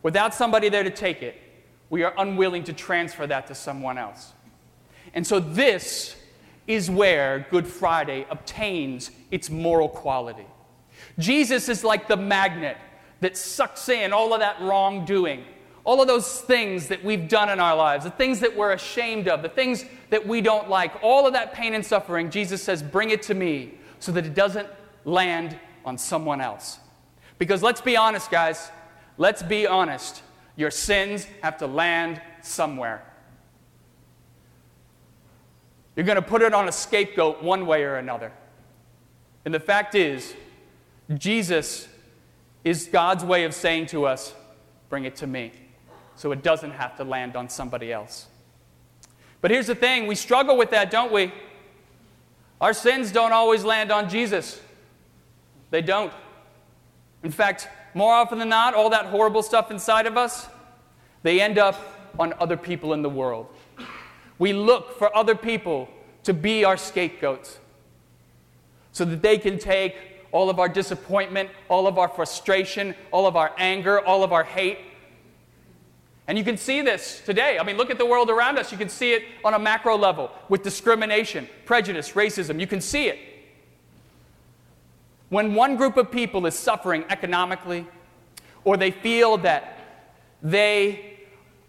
without 0.04 0.36
somebody 0.36 0.70
there 0.70 0.84
to 0.84 0.90
take 0.90 1.24
it, 1.24 1.42
we 1.90 2.04
are 2.04 2.14
unwilling 2.18 2.64
to 2.66 2.74
transfer 2.74 3.26
that 3.26 3.48
to 3.48 3.56
someone 3.56 3.98
else. 3.98 4.34
And 5.14 5.26
so 5.26 5.40
this 5.40 6.16
is 6.68 6.90
where 6.90 7.46
Good 7.50 7.68
Friday 7.68 8.26
obtains 8.30 9.12
its 9.32 9.50
moral 9.50 9.90
quality. 9.90 10.48
Jesus 11.20 11.70
is 11.70 11.84
like 11.84 12.08
the 12.08 12.18
magnet 12.18 12.78
that 13.22 13.38
sucks 13.38 13.90
in 13.90 14.14
all 14.14 14.34
of 14.34 14.40
that 14.40 14.60
wrongdoing, 14.62 15.44
all 15.84 16.02
of 16.02 16.08
those 16.08 16.42
things 16.42 16.88
that 16.88 17.04
we've 17.04 17.30
done 17.30 17.50
in 17.50 17.60
our 17.60 17.76
lives, 17.76 18.04
the 18.04 18.12
things 18.12 18.40
that 18.40 18.56
we're 18.56 18.74
ashamed 18.74 19.28
of, 19.28 19.42
the 19.42 19.50
things 19.50 19.86
that 20.10 20.28
we 20.28 20.42
don't 20.42 20.70
like, 20.70 20.92
all 21.02 21.28
of 21.28 21.34
that 21.34 21.54
pain 21.54 21.74
and 21.74 21.86
suffering, 21.86 22.30
Jesus 22.30 22.62
says, 22.62 22.82
bring 22.82 23.12
it 23.12 23.22
to 23.24 23.34
me 23.34 23.76
so 24.00 24.12
that 24.12 24.26
it 24.26 24.34
doesn't 24.34 24.68
land 25.06 25.58
on 25.86 25.98
someone 25.98 26.42
else. 26.42 26.80
Because 27.38 27.62
let's 27.62 27.82
be 27.82 27.96
honest, 27.96 28.32
guys, 28.32 28.72
let's 29.18 29.44
be 29.44 29.68
honest. 29.68 30.24
Your 30.56 30.72
sins 30.72 31.28
have 31.42 31.58
to 31.58 31.68
land 31.68 32.22
somewhere. 32.42 33.04
You're 35.96 36.06
going 36.06 36.18
to 36.18 36.22
put 36.22 36.42
it 36.42 36.54
on 36.54 36.68
a 36.68 36.72
scapegoat 36.72 37.42
one 37.42 37.66
way 37.66 37.84
or 37.84 37.96
another. 37.96 38.32
And 39.46 39.54
the 39.54 39.60
fact 39.60 39.96
is, 39.96 40.34
Jesus 41.18 41.88
is 42.64 42.88
God's 42.88 43.24
way 43.24 43.44
of 43.46 43.54
saying 43.54 43.86
to 43.88 44.06
us, 44.06 44.34
bring 44.90 45.06
it 45.06 45.16
to 45.18 45.28
me, 45.28 45.52
so 46.16 46.32
it 46.32 46.44
doesn't 46.44 46.72
have 46.72 46.98
to 46.98 47.04
land 47.04 47.36
on 47.36 47.48
somebody 47.48 47.94
else. 47.94 48.28
But 49.42 49.52
here's 49.52 49.68
the 49.68 49.76
thing 49.76 50.08
we 50.08 50.16
struggle 50.16 50.58
with 50.58 50.72
that, 50.72 50.90
don't 50.90 51.12
we? 51.12 51.32
Our 52.60 52.74
sins 52.74 53.12
don't 53.12 53.32
always 53.32 53.64
land 53.64 53.92
on 53.92 54.10
Jesus. 54.10 54.60
They 55.70 55.82
don't. 55.82 56.12
In 57.24 57.32
fact, 57.32 57.68
more 57.94 58.14
often 58.14 58.40
than 58.40 58.50
not, 58.50 58.74
all 58.74 58.90
that 58.90 59.06
horrible 59.06 59.44
stuff 59.44 59.72
inside 59.72 60.08
of 60.08 60.18
us, 60.18 60.48
they 61.22 61.42
end 61.42 61.58
up 61.58 61.80
on 62.18 62.34
other 62.40 62.58
people 62.58 62.94
in 62.94 63.02
the 63.02 63.10
world. 63.10 63.48
We 64.38 64.54
look 64.54 64.98
for 64.98 65.16
other 65.16 65.36
people 65.36 65.90
to 66.24 66.34
be 66.34 66.66
our 66.66 66.78
scapegoats 66.78 67.60
so 68.92 69.06
that 69.06 69.22
they 69.22 69.38
can 69.38 69.60
take 69.60 69.96
all 70.32 70.50
of 70.50 70.60
our 70.60 70.68
disappointment, 70.68 71.50
all 71.70 71.88
of 71.88 71.98
our 71.98 72.10
frustration, 72.10 72.96
all 73.12 73.28
of 73.28 73.36
our 73.36 73.54
anger, 73.58 74.00
all 74.06 74.24
of 74.24 74.34
our 74.34 74.44
hate. 74.44 74.80
And 76.28 76.38
you 76.38 76.44
can 76.44 76.58
see 76.58 76.82
this 76.82 77.22
today. 77.26 77.60
I 77.60 77.64
mean, 77.64 77.78
look 77.78 77.92
at 77.92 77.98
the 77.98 78.06
world 78.06 78.30
around 78.30 78.58
us. 78.58 78.72
You 78.72 78.78
can 78.78 78.90
see 78.90 79.14
it 79.14 79.24
on 79.44 79.54
a 79.54 79.60
macro 79.60 79.96
level 79.98 80.32
with 80.50 80.64
discrimination, 80.64 81.48
prejudice, 81.66 82.12
racism. 82.12 82.60
You 82.60 82.68
can 82.68 82.82
see 82.82 83.08
it. 83.08 83.20
When 85.30 85.54
one 85.54 85.76
group 85.76 85.98
of 85.98 86.12
people 86.12 86.46
is 86.46 86.56
suffering 86.56 87.06
economically, 87.10 87.86
or 88.64 88.78
they 88.78 88.92
feel 88.92 89.38
that 89.38 89.78
they 90.42 91.20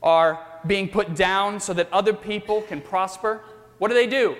are 0.02 0.45
being 0.66 0.88
put 0.88 1.14
down 1.14 1.60
so 1.60 1.72
that 1.74 1.92
other 1.92 2.12
people 2.12 2.62
can 2.62 2.80
prosper, 2.80 3.42
what 3.78 3.88
do 3.88 3.94
they 3.94 4.06
do? 4.06 4.36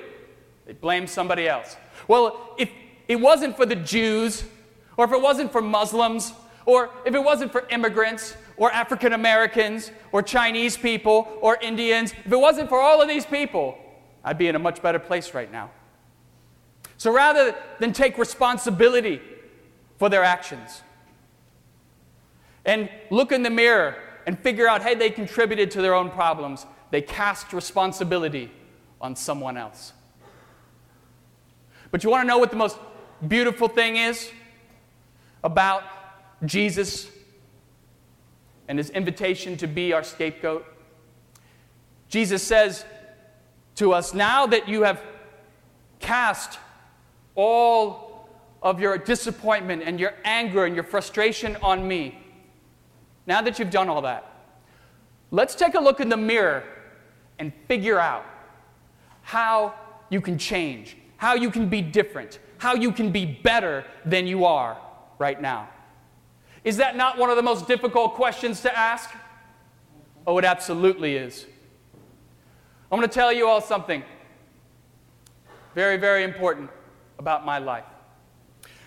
They 0.67 0.73
blame 0.73 1.07
somebody 1.07 1.49
else. 1.49 1.77
Well, 2.09 2.55
if, 2.59 2.71
it 3.09 3.17
wasn't 3.17 3.57
for 3.57 3.67
the 3.67 3.77
Jews, 3.77 4.45
or 4.97 5.05
if 5.05 5.13
it 5.13 5.21
wasn't 5.21 5.53
for 5.53 5.63
Muslims, 5.63 6.33
or 6.65 6.91
if 7.05 7.15
it 7.15 7.23
wasn't 7.23 7.53
for 7.53 7.67
immigrants, 7.71 8.37
or 8.57 8.73
African 8.73 9.13
Americans, 9.13 9.91
or 10.13 10.23
Chinese 10.23 10.77
people, 10.77 11.29
or 11.41 11.59
Indians, 11.61 12.13
if 12.25 12.33
it 12.33 12.37
wasn't 12.39 12.69
for 12.69 12.81
all 12.81 13.01
of 13.01 13.09
these 13.09 13.27
people, 13.27 13.79
I'd 14.25 14.39
be 14.39 14.49
in 14.49 14.57
a 14.57 14.59
much 14.59 14.83
better 14.83 14.99
place 14.99 15.35
right 15.35 15.51
now. 15.51 15.71
So 16.97 17.13
rather 17.13 17.55
than 17.79 17.93
take 17.93 18.19
responsibility 18.19 19.21
for 19.99 20.09
their 20.09 20.25
actions 20.25 20.83
and 22.65 22.89
look 23.11 23.33
in 23.33 23.43
the 23.43 23.51
mirror 23.51 23.97
and 24.27 24.39
figure 24.39 24.69
out, 24.69 24.83
hey, 24.83 24.95
they 24.95 25.09
contributed 25.09 25.71
to 25.71 25.81
their 25.81 25.95
own 25.95 26.11
problems, 26.11 26.67
they 26.91 27.01
cast 27.01 27.53
responsibility 27.53 28.51
on 29.01 29.15
someone 29.15 29.57
else. 29.57 29.93
But 31.91 32.03
you 32.05 32.11
want 32.11 32.25
to 32.25 32.27
know 32.27 32.39
what 32.39 32.51
the 32.51 32.57
most 32.57 32.77
beautiful 33.27 33.69
thing 33.69 33.97
is 33.97 34.31
about 35.45 35.85
Jesus 36.45 37.09
and 38.69 38.79
his 38.79 38.91
invitation 38.91 39.57
to 39.59 39.67
be 39.67 39.93
our 39.93 40.03
scapegoat? 40.03 40.67
Jesus 42.09 42.43
says 42.43 42.85
to 43.77 43.93
us, 43.93 44.13
Now 44.13 44.47
that 44.47 44.69
you 44.69 44.83
have 44.83 45.01
cast 46.01 46.59
all 47.37 48.29
of 48.63 48.81
your 48.81 48.99
disappointment 48.99 49.83
and 49.85 50.01
your 50.01 50.15
anger 50.25 50.65
and 50.65 50.75
your 50.75 50.85
frustration 50.85 51.57
on 51.63 51.87
me, 51.87 52.26
now 53.27 53.43
that 53.43 53.59
you've 53.59 53.71
done 53.71 53.89
all 53.89 54.03
that, 54.03 54.25
let's 55.31 55.55
take 55.55 55.75
a 55.75 55.81
look 55.81 56.01
in 56.01 56.09
the 56.09 56.17
mirror 56.17 56.65
and 57.39 57.53
figure 57.69 57.99
out 57.99 58.25
how 59.23 59.75
you 60.11 60.21
can 60.21 60.39
change, 60.39 60.97
how 61.17 61.35
you 61.35 61.51
can 61.51 61.69
be 61.69 61.83
different, 61.83 62.39
how 62.59 62.75
you 62.75 62.93
can 62.93 63.11
be 63.11 63.27
better 63.27 63.85
than 64.05 64.27
you 64.27 64.45
are 64.45 64.79
right 65.19 65.41
now. 65.41 65.69
Is 66.65 66.77
that 66.79 66.97
not 66.97 67.19
one 67.19 67.31
of 67.31 67.37
the 67.37 67.43
most 67.43 67.67
difficult 67.67 68.15
questions 68.15 68.61
to 68.63 68.77
ask? 68.77 69.11
Oh, 70.27 70.39
it 70.39 70.45
absolutely 70.45 71.17
is. 71.17 71.47
I'm 72.91 72.99
going 72.99 73.09
to 73.09 73.15
tell 73.15 73.33
you 73.33 73.49
all 73.49 73.61
something 73.61 74.03
very, 75.75 75.97
very 75.97 76.23
important 76.25 76.71
about 77.19 77.45
my 77.45 77.59
life. 77.59 77.85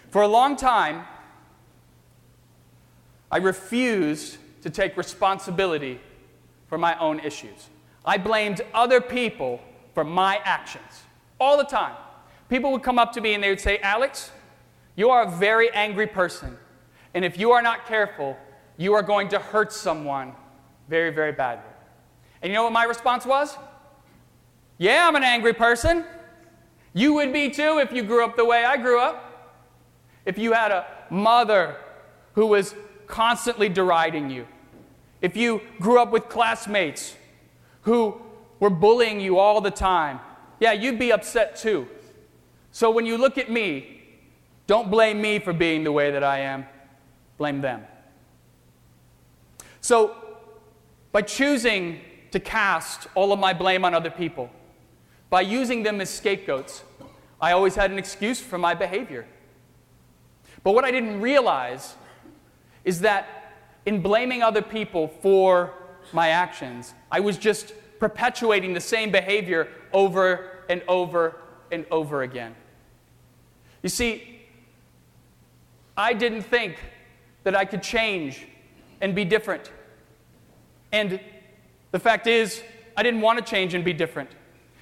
For 0.09 0.23
a 0.23 0.27
long 0.27 0.55
time, 0.55 1.05
I 3.31 3.37
refused 3.37 4.37
to 4.63 4.69
take 4.69 4.97
responsibility 4.97 5.99
for 6.67 6.77
my 6.77 6.97
own 6.99 7.19
issues. 7.19 7.69
I 8.05 8.17
blamed 8.17 8.61
other 8.73 9.01
people 9.01 9.61
for 9.93 10.03
my 10.03 10.39
actions 10.43 11.03
all 11.39 11.57
the 11.57 11.63
time. 11.63 11.95
People 12.49 12.71
would 12.71 12.83
come 12.83 12.97
up 12.97 13.13
to 13.13 13.21
me 13.21 13.33
and 13.33 13.43
they 13.43 13.49
would 13.49 13.59
say, 13.59 13.77
Alex, 13.79 14.31
you 14.95 15.09
are 15.09 15.23
a 15.23 15.31
very 15.31 15.69
angry 15.71 16.07
person. 16.07 16.57
And 17.13 17.23
if 17.23 17.37
you 17.37 17.51
are 17.51 17.61
not 17.61 17.85
careful, 17.85 18.37
you 18.77 18.93
are 18.93 19.03
going 19.03 19.29
to 19.29 19.39
hurt 19.39 19.71
someone 19.71 20.33
very, 20.87 21.11
very 21.11 21.31
badly. 21.31 21.71
And 22.41 22.49
you 22.49 22.55
know 22.55 22.63
what 22.63 22.73
my 22.73 22.85
response 22.85 23.25
was? 23.25 23.57
Yeah, 24.77 25.07
I'm 25.07 25.15
an 25.15 25.23
angry 25.23 25.53
person. 25.53 26.05
You 26.93 27.13
would 27.13 27.31
be 27.31 27.49
too 27.49 27.79
if 27.79 27.91
you 27.91 28.03
grew 28.03 28.23
up 28.23 28.35
the 28.35 28.45
way 28.45 28.65
I 28.65 28.77
grew 28.77 28.99
up. 28.99 29.25
If 30.25 30.37
you 30.37 30.53
had 30.53 30.71
a 30.71 30.87
mother 31.09 31.75
who 32.33 32.47
was 32.47 32.73
constantly 33.09 33.67
deriding 33.67 34.29
you. 34.29 34.47
If 35.21 35.35
you 35.35 35.61
grew 35.81 35.99
up 35.99 36.11
with 36.11 36.29
classmates 36.29 37.17
who 37.81 38.21
were 38.61 38.69
bullying 38.69 39.19
you 39.19 39.37
all 39.37 39.59
the 39.59 39.71
time, 39.71 40.21
yeah, 40.61 40.71
you'd 40.71 40.99
be 40.99 41.11
upset 41.11 41.57
too. 41.57 41.87
So 42.71 42.89
when 42.91 43.05
you 43.05 43.17
look 43.17 43.37
at 43.37 43.51
me, 43.51 44.01
don't 44.67 44.89
blame 44.89 45.21
me 45.21 45.39
for 45.39 45.51
being 45.51 45.83
the 45.83 45.91
way 45.91 46.11
that 46.11 46.23
I 46.23 46.39
am, 46.39 46.65
blame 47.37 47.59
them. 47.59 47.83
So, 49.81 50.15
by 51.11 51.23
choosing 51.23 52.01
to 52.31 52.39
cast 52.39 53.07
all 53.15 53.33
of 53.33 53.39
my 53.39 53.53
blame 53.53 53.83
on 53.83 53.95
other 53.95 54.11
people, 54.11 54.51
by 55.31 55.41
using 55.41 55.81
them 55.81 55.99
as 56.01 56.09
scapegoats, 56.11 56.83
I 57.41 57.53
always 57.53 57.73
had 57.73 57.89
an 57.89 57.97
excuse 57.97 58.39
for 58.39 58.59
my 58.59 58.75
behavior. 58.75 59.25
But 60.63 60.75
what 60.75 60.85
I 60.85 60.91
didn't 60.91 61.21
realize 61.21 61.95
is 62.83 63.01
that 63.01 63.53
in 63.85 64.01
blaming 64.01 64.43
other 64.43 64.61
people 64.61 65.07
for 65.07 65.73
my 66.13 66.29
actions, 66.29 66.93
I 67.11 67.19
was 67.19 67.37
just 67.37 67.73
perpetuating 67.99 68.73
the 68.73 68.81
same 68.81 69.11
behavior 69.11 69.67
over 69.93 70.63
and 70.69 70.81
over 70.87 71.35
and 71.71 71.85
over 71.91 72.23
again. 72.23 72.55
You 73.83 73.89
see, 73.89 74.41
I 75.97 76.13
didn't 76.13 76.43
think 76.43 76.77
that 77.43 77.55
I 77.55 77.65
could 77.65 77.83
change 77.83 78.47
and 79.01 79.15
be 79.15 79.25
different. 79.25 79.71
And 80.91 81.19
the 81.91 81.99
fact 81.99 82.27
is, 82.27 82.63
I 82.95 83.03
didn't 83.03 83.21
want 83.21 83.39
to 83.39 83.45
change 83.45 83.73
and 83.73 83.83
be 83.83 83.93
different. 83.93 84.29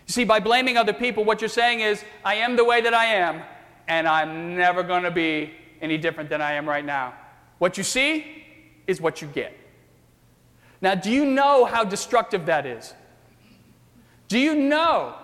You 0.07 0.13
see, 0.13 0.23
by 0.23 0.39
blaming 0.39 0.77
other 0.77 0.93
people, 0.93 1.23
what 1.23 1.41
you're 1.41 1.49
saying 1.49 1.81
is, 1.81 2.03
I 2.23 2.36
am 2.36 2.55
the 2.55 2.63
way 2.63 2.81
that 2.81 2.93
I 2.93 3.05
am, 3.05 3.41
and 3.88 4.07
I'm 4.07 4.55
never 4.55 4.83
going 4.83 5.03
to 5.03 5.12
be 5.12 5.51
any 5.81 5.97
different 5.97 6.29
than 6.29 6.41
I 6.41 6.53
am 6.53 6.67
right 6.67 6.86
now. 6.86 7.13
What 7.59 7.77
you 7.77 7.83
see 7.83 8.43
is 8.85 9.01
what 9.01 9.21
you 9.21 9.27
get. 9.27 9.55
Now, 10.81 10.95
do 10.95 11.11
you 11.11 11.25
know 11.25 11.65
how 11.65 11.83
destructive 11.83 12.45
that 12.45 12.65
is? 12.65 12.93
Do 14.27 14.37
you 14.37 14.55
know 14.55 15.15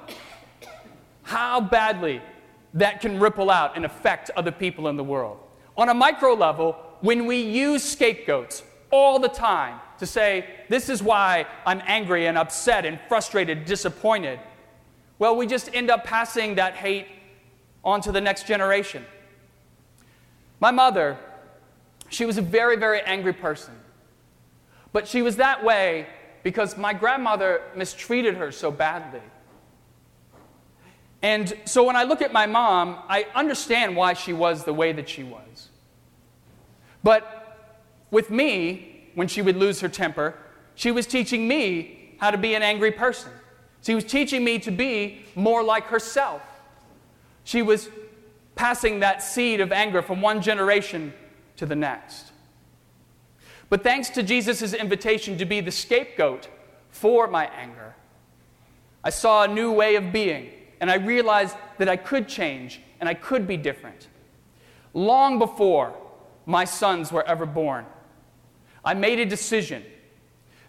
how 1.23 1.61
badly 1.61 2.21
that 2.73 3.01
can 3.01 3.19
ripple 3.19 3.51
out 3.51 3.75
and 3.75 3.85
affect 3.85 4.31
other 4.31 4.51
people 4.51 4.87
in 4.87 4.97
the 4.97 5.03
world? 5.03 5.37
On 5.77 5.89
a 5.89 5.93
micro 5.93 6.33
level, 6.33 6.75
when 7.01 7.25
we 7.25 7.41
use 7.41 7.83
scapegoats 7.83 8.63
all 8.91 9.19
the 9.19 9.27
time 9.29 9.79
to 9.99 10.05
say, 10.05 10.45
This 10.69 10.89
is 10.89 11.03
why 11.03 11.45
I'm 11.65 11.81
angry 11.85 12.27
and 12.27 12.37
upset 12.37 12.85
and 12.85 12.99
frustrated, 13.07 13.65
disappointed, 13.65 14.39
well, 15.19 15.35
we 15.35 15.45
just 15.45 15.73
end 15.73 15.91
up 15.91 16.03
passing 16.03 16.55
that 16.55 16.75
hate 16.75 17.07
on 17.83 18.01
to 18.01 18.11
the 18.11 18.21
next 18.21 18.47
generation. 18.47 19.05
My 20.59 20.71
mother, 20.71 21.17
she 22.13 22.26
was 22.26 22.38
a 22.38 22.41
very, 22.41 22.76
very 22.76 23.02
angry 23.02 23.34
person. 23.34 23.73
But 24.91 25.08
she 25.08 25.21
was 25.21 25.38
that 25.38 25.63
way 25.63 26.08
because 26.43 26.78
my 26.78 26.93
grandmother 26.93 27.62
mistreated 27.76 28.36
her 28.36 28.52
so 28.52 28.71
badly. 28.71 29.21
And 31.21 31.54
so 31.65 31.84
when 31.84 31.95
I 31.95 32.04
look 32.04 32.21
at 32.21 32.34
my 32.34 32.45
mom, 32.45 32.99
I 33.08 33.26
understand 33.34 33.95
why 33.95 34.13
she 34.13 34.34
was 34.34 34.65
the 34.65 34.73
way 34.73 34.91
that 34.91 35.08
she 35.08 35.23
was. 35.23 35.69
But 37.02 37.80
with 38.12 38.30
me, 38.30 39.10
when 39.15 39.28
she 39.28 39.41
would 39.41 39.56
lose 39.56 39.80
her 39.80 39.89
temper, 39.89 40.36
she 40.76 40.91
was 40.91 41.08
teaching 41.08 41.47
me 41.47 42.15
how 42.19 42.30
to 42.30 42.38
be 42.38 42.56
an 42.56 42.62
angry 42.62 42.91
person. 42.91 43.32
She 43.82 43.95
was 43.95 44.04
teaching 44.04 44.43
me 44.43 44.60
to 44.60 44.71
be 44.71 45.26
more 45.36 45.63
like 45.63 45.86
herself. 45.86 46.41
She 47.43 47.62
was 47.62 47.89
passing 48.56 48.99
that 48.99 49.23
seed 49.23 49.60
of 49.60 49.71
anger 49.71 50.02
from 50.02 50.21
one 50.21 50.41
generation 50.41 51.13
to 51.57 51.65
the 51.65 51.75
next. 51.75 52.31
But 53.69 53.83
thanks 53.83 54.09
to 54.11 54.23
Jesus' 54.23 54.73
invitation 54.73 55.37
to 55.37 55.45
be 55.45 55.61
the 55.61 55.71
scapegoat 55.71 56.47
for 56.89 57.27
my 57.27 57.45
anger, 57.47 57.95
I 59.03 59.09
saw 59.09 59.43
a 59.43 59.47
new 59.47 59.71
way 59.71 59.95
of 59.95 60.13
being, 60.13 60.51
and 60.79 60.91
I 60.91 60.95
realized 60.95 61.55
that 61.77 61.89
I 61.89 61.97
could 61.97 62.27
change 62.27 62.81
and 62.99 63.09
I 63.09 63.13
could 63.13 63.47
be 63.47 63.57
different. 63.57 64.07
Long 64.93 65.39
before 65.39 65.93
my 66.45 66.65
sons 66.65 67.11
were 67.11 67.25
ever 67.25 67.45
born, 67.45 67.85
I 68.85 68.93
made 68.93 69.19
a 69.19 69.25
decision 69.25 69.83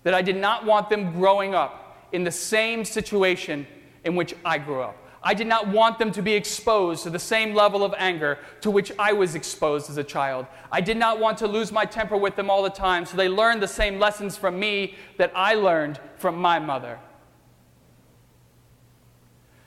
that 0.02 0.14
I 0.14 0.22
did 0.22 0.36
not 0.36 0.64
want 0.64 0.88
them 0.88 1.12
growing 1.12 1.54
up 1.54 2.08
in 2.12 2.24
the 2.24 2.30
same 2.30 2.84
situation 2.84 3.66
in 4.04 4.16
which 4.16 4.34
I 4.44 4.58
grew 4.58 4.82
up. 4.82 4.96
I 5.26 5.32
did 5.32 5.46
not 5.46 5.66
want 5.68 5.98
them 5.98 6.12
to 6.12 6.22
be 6.22 6.34
exposed 6.34 7.02
to 7.04 7.10
the 7.10 7.18
same 7.18 7.54
level 7.54 7.82
of 7.82 7.94
anger 7.96 8.38
to 8.60 8.70
which 8.70 8.92
I 8.98 9.14
was 9.14 9.34
exposed 9.34 9.88
as 9.88 9.96
a 9.96 10.04
child. 10.04 10.46
I 10.70 10.82
did 10.82 10.98
not 10.98 11.18
want 11.18 11.38
to 11.38 11.48
lose 11.48 11.72
my 11.72 11.86
temper 11.86 12.16
with 12.16 12.36
them 12.36 12.50
all 12.50 12.62
the 12.62 12.68
time, 12.68 13.06
so 13.06 13.16
they 13.16 13.30
learned 13.30 13.62
the 13.62 13.68
same 13.68 13.98
lessons 13.98 14.36
from 14.36 14.60
me 14.60 14.96
that 15.16 15.32
I 15.34 15.54
learned 15.54 15.98
from 16.18 16.36
my 16.36 16.58
mother. 16.58 17.00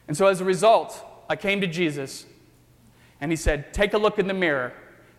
And 0.07 0.15
so 0.15 0.27
as 0.27 0.41
a 0.41 0.45
result, 0.45 1.03
I 1.27 1.35
came 1.35 1.59
to 1.61 1.67
Jesus 1.67 2.27
and 3.19 3.31
he 3.31 3.35
said, 3.35 3.73
Take 3.73 3.95
a 3.95 3.97
look 3.97 4.19
in 4.19 4.27
the 4.27 4.35
mirror 4.35 4.73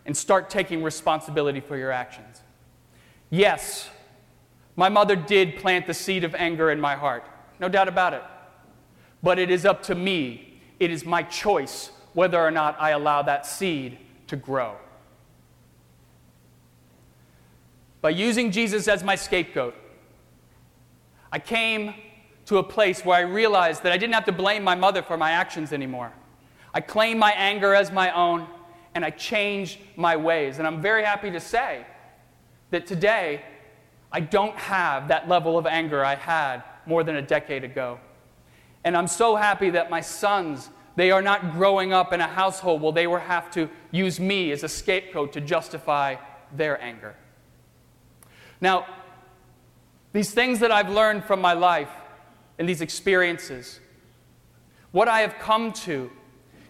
and 0.05 0.15
start 0.15 0.49
taking 0.49 0.81
responsibility 0.81 1.59
for 1.59 1.75
your 1.75 1.91
actions. 1.91 2.41
Yes, 3.29 3.89
my 4.77 4.87
mother 4.87 5.17
did 5.17 5.57
plant 5.57 5.85
the 5.85 5.93
seed 5.93 6.23
of 6.23 6.33
anger 6.33 6.71
in 6.71 6.79
my 6.79 6.95
heart, 6.95 7.25
no 7.59 7.67
doubt 7.67 7.89
about 7.89 8.13
it. 8.13 8.23
But 9.21 9.39
it 9.39 9.51
is 9.51 9.65
up 9.65 9.83
to 9.83 9.95
me, 9.95 10.61
it 10.79 10.91
is 10.91 11.05
my 11.05 11.23
choice 11.23 11.91
whether 12.13 12.39
or 12.39 12.51
not 12.51 12.75
I 12.79 12.91
allow 12.91 13.21
that 13.23 13.45
seed 13.45 13.97
to 14.27 14.35
grow. 14.35 14.75
By 18.01 18.11
using 18.11 18.51
Jesus 18.51 18.87
as 18.87 19.03
my 19.03 19.15
scapegoat, 19.15 19.75
I 21.31 21.39
came 21.39 21.93
to 22.45 22.57
a 22.57 22.63
place 22.63 23.05
where 23.05 23.17
I 23.17 23.21
realized 23.21 23.83
that 23.83 23.91
I 23.91 23.97
didn't 23.97 24.13
have 24.13 24.25
to 24.25 24.31
blame 24.31 24.63
my 24.63 24.75
mother 24.75 25.01
for 25.01 25.17
my 25.17 25.31
actions 25.31 25.73
anymore. 25.73 26.11
I 26.73 26.81
claimed 26.81 27.19
my 27.19 27.31
anger 27.33 27.75
as 27.75 27.91
my 27.91 28.11
own, 28.11 28.47
and 28.95 29.03
I 29.03 29.11
changed 29.11 29.79
my 29.95 30.15
ways. 30.15 30.57
And 30.57 30.67
I'm 30.67 30.81
very 30.81 31.03
happy 31.03 31.29
to 31.31 31.39
say 31.39 31.85
that 32.71 32.87
today 32.87 33.43
I 34.11 34.19
don't 34.21 34.55
have 34.55 35.07
that 35.09 35.27
level 35.27 35.57
of 35.57 35.67
anger 35.67 36.03
I 36.03 36.15
had 36.15 36.63
more 36.85 37.03
than 37.03 37.17
a 37.17 37.21
decade 37.21 37.63
ago. 37.63 37.99
And 38.83 38.95
I'm 38.95 39.07
so 39.07 39.35
happy 39.35 39.69
that 39.71 39.89
my 39.89 40.01
sons 40.01 40.69
they 40.99 41.11
are 41.11 41.21
not 41.21 41.53
growing 41.53 41.93
up 41.93 42.11
in 42.11 42.19
a 42.19 42.27
household 42.27 42.81
where 42.81 42.91
they 42.91 43.07
will 43.07 43.19
have 43.19 43.49
to 43.51 43.69
use 43.89 44.19
me 44.19 44.51
as 44.51 44.63
a 44.63 44.67
scapegoat 44.67 45.31
to 45.31 45.39
justify 45.39 46.17
their 46.53 46.81
anger. 46.81 47.15
Now, 48.59 48.85
these 50.11 50.31
things 50.31 50.59
that 50.59 50.71
I've 50.73 50.89
learned 50.89 51.23
from 51.23 51.39
my 51.39 51.53
life 51.53 51.91
and 52.57 52.67
these 52.67 52.81
experiences, 52.81 53.79
what 54.91 55.07
I 55.07 55.21
have 55.21 55.35
come 55.39 55.71
to 55.87 56.11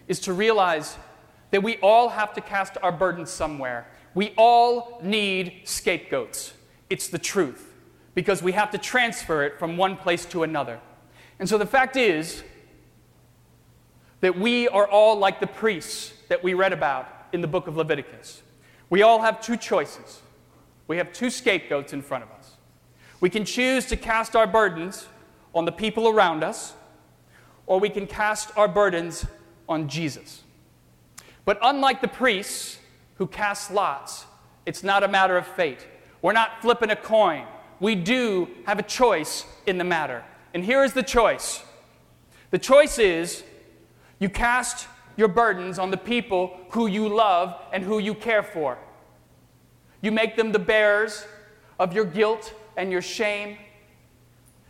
is 0.07 0.19
to 0.19 0.33
realize 0.33 0.95
that 1.49 1.63
we 1.63 1.77
all 1.77 2.09
have 2.09 2.31
to 2.35 2.41
cast 2.41 2.77
our 2.83 2.91
burdens 2.91 3.31
somewhere. 3.31 3.87
We 4.13 4.33
all 4.37 4.99
need 5.01 5.61
scapegoats. 5.63 6.53
It's 6.91 7.07
the 7.07 7.17
truth 7.17 7.73
because 8.13 8.43
we 8.43 8.51
have 8.51 8.69
to 8.71 8.77
transfer 8.77 9.43
it 9.43 9.57
from 9.57 9.75
one 9.75 9.97
place 9.97 10.25
to 10.25 10.43
another. 10.43 10.79
And 11.39 11.47
so 11.47 11.57
the 11.57 11.65
fact 11.65 11.95
is 11.95 12.43
that 14.19 14.37
we 14.37 14.67
are 14.67 14.87
all 14.87 15.17
like 15.17 15.39
the 15.39 15.47
priests 15.47 16.13
that 16.27 16.43
we 16.43 16.53
read 16.53 16.73
about 16.73 17.07
in 17.31 17.41
the 17.41 17.47
book 17.47 17.67
of 17.67 17.77
Leviticus. 17.77 18.41
We 18.89 19.01
all 19.01 19.21
have 19.21 19.41
two 19.41 19.55
choices. 19.55 20.21
We 20.87 20.97
have 20.97 21.13
two 21.13 21.29
scapegoats 21.29 21.93
in 21.93 22.01
front 22.01 22.23
of 22.23 22.31
us. 22.31 22.55
We 23.21 23.29
can 23.29 23.45
choose 23.45 23.85
to 23.87 23.95
cast 23.95 24.35
our 24.35 24.47
burdens 24.47 25.07
on 25.53 25.65
the 25.65 25.71
people 25.71 26.09
around 26.09 26.43
us, 26.43 26.73
or 27.67 27.79
we 27.79 27.89
can 27.89 28.07
cast 28.07 28.55
our 28.57 28.67
burdens 28.67 29.25
on 29.67 29.87
Jesus. 29.87 30.43
But 31.45 31.59
unlike 31.61 32.01
the 32.01 32.07
priests 32.07 32.79
who 33.15 33.27
cast 33.27 33.71
lots, 33.71 34.25
it's 34.65 34.83
not 34.83 35.03
a 35.03 35.07
matter 35.07 35.37
of 35.37 35.45
fate. 35.47 35.85
We're 36.21 36.33
not 36.33 36.61
flipping 36.61 36.89
a 36.89 36.95
coin. 36.95 37.45
We 37.79 37.95
do 37.95 38.49
have 38.65 38.79
a 38.79 38.83
choice 38.83 39.45
in 39.65 39.77
the 39.77 39.83
matter. 39.83 40.23
And 40.53 40.63
here 40.63 40.83
is 40.83 40.93
the 40.93 41.03
choice 41.03 41.63
the 42.51 42.57
choice 42.57 42.97
is 42.97 43.43
you 44.17 44.29
cast 44.29 44.87
your 45.17 45.27
burdens 45.27 45.77
on 45.77 45.91
the 45.91 45.97
people 45.97 46.57
who 46.71 46.87
you 46.87 47.07
love 47.07 47.55
and 47.71 47.83
who 47.83 47.99
you 47.99 48.15
care 48.15 48.41
for. 48.41 48.77
You 50.01 50.11
make 50.11 50.35
them 50.35 50.51
the 50.51 50.59
bearers 50.59 51.25
of 51.79 51.93
your 51.93 52.05
guilt 52.05 52.53
and 52.77 52.91
your 52.91 53.01
shame. 53.01 53.57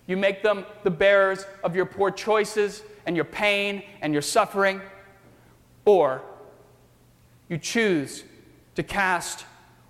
You 0.08 0.18
make 0.18 0.44
them 0.44 0.66
the 0.84 0.90
bearers 0.90 1.46
of 1.64 1.76
your 1.76 1.86
poor 1.86 2.12
choices 2.12 2.84
and 3.06 3.16
your 3.16 3.26
pain 3.26 3.84
and 4.02 4.12
your 4.12 4.22
suffering. 4.22 4.82
Or 5.86 6.22
you 7.48 7.58
choose 7.58 8.24
to 8.76 8.84
cast 8.84 9.46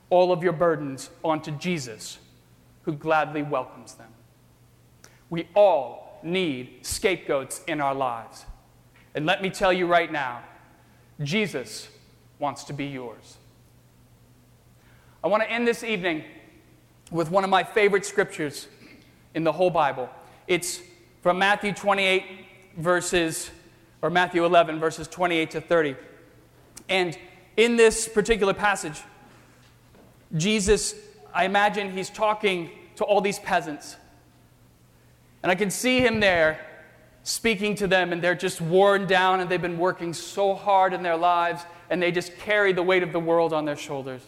all 0.10 0.32
of 0.32 0.44
your 0.44 0.54
burdens 0.54 1.10
onto 1.24 1.52
Jesus, 1.52 2.20
who 2.84 2.94
gladly 2.94 3.44
welcomes 3.44 3.94
them. 3.94 4.10
We 5.30 5.48
all 5.54 6.20
need 6.24 6.86
scapegoats 6.86 7.62
in 7.68 7.82
our 7.82 7.96
lives. 7.96 8.46
And 9.16 9.26
let 9.26 9.42
me 9.42 9.50
tell 9.50 9.74
you 9.74 9.86
right 9.88 10.12
now, 10.12 10.44
Jesus 11.22 11.90
wants 12.40 12.64
to 12.66 12.74
be 12.74 12.86
yours. 12.86 13.38
I 15.24 15.28
want 15.28 15.44
to 15.44 15.52
end 15.52 15.68
this 15.68 15.84
evening 15.84 16.24
with 17.12 17.30
one 17.32 17.44
of 17.44 17.50
my 17.50 17.64
favorite 17.64 18.06
scriptures 18.06 18.68
in 19.34 19.44
the 19.44 19.52
whole 19.52 19.70
Bible. 19.70 20.10
It's 20.48 20.82
from 21.22 21.40
Matthew 21.40 21.74
28, 21.74 22.24
verses, 22.78 23.52
or 24.02 24.10
Matthew 24.10 24.46
11, 24.46 24.80
verses 24.80 25.08
28 25.08 25.52
to 25.52 25.62
30. 25.62 25.96
And 26.88 27.18
in 27.58 27.76
this 27.76 28.08
particular 28.08 28.54
passage, 28.54 29.02
Jesus, 30.38 30.96
I 31.34 31.46
imagine 31.46 31.92
he's 31.92 32.10
talking 32.10 32.70
to 32.96 33.04
all 33.04 33.22
these 33.22 33.40
peasants. 33.40 33.98
And 35.42 35.52
I 35.52 35.56
can 35.56 35.70
see 35.70 36.00
him 36.00 36.20
there 36.20 36.60
speaking 37.24 37.76
to 37.76 37.88
them, 37.88 38.12
and 38.12 38.22
they're 38.22 38.36
just 38.36 38.62
worn 38.62 39.06
down, 39.06 39.40
and 39.40 39.50
they've 39.50 39.62
been 39.62 39.78
working 39.78 40.14
so 40.14 40.56
hard 40.56 40.94
in 40.94 41.04
their 41.04 41.18
lives, 41.18 41.64
and 41.90 42.02
they 42.02 42.12
just 42.12 42.36
carry 42.38 42.74
the 42.74 42.84
weight 42.84 43.04
of 43.04 43.12
the 43.12 43.20
world 43.20 43.54
on 43.54 43.66
their 43.66 43.76
shoulders. 43.76 44.22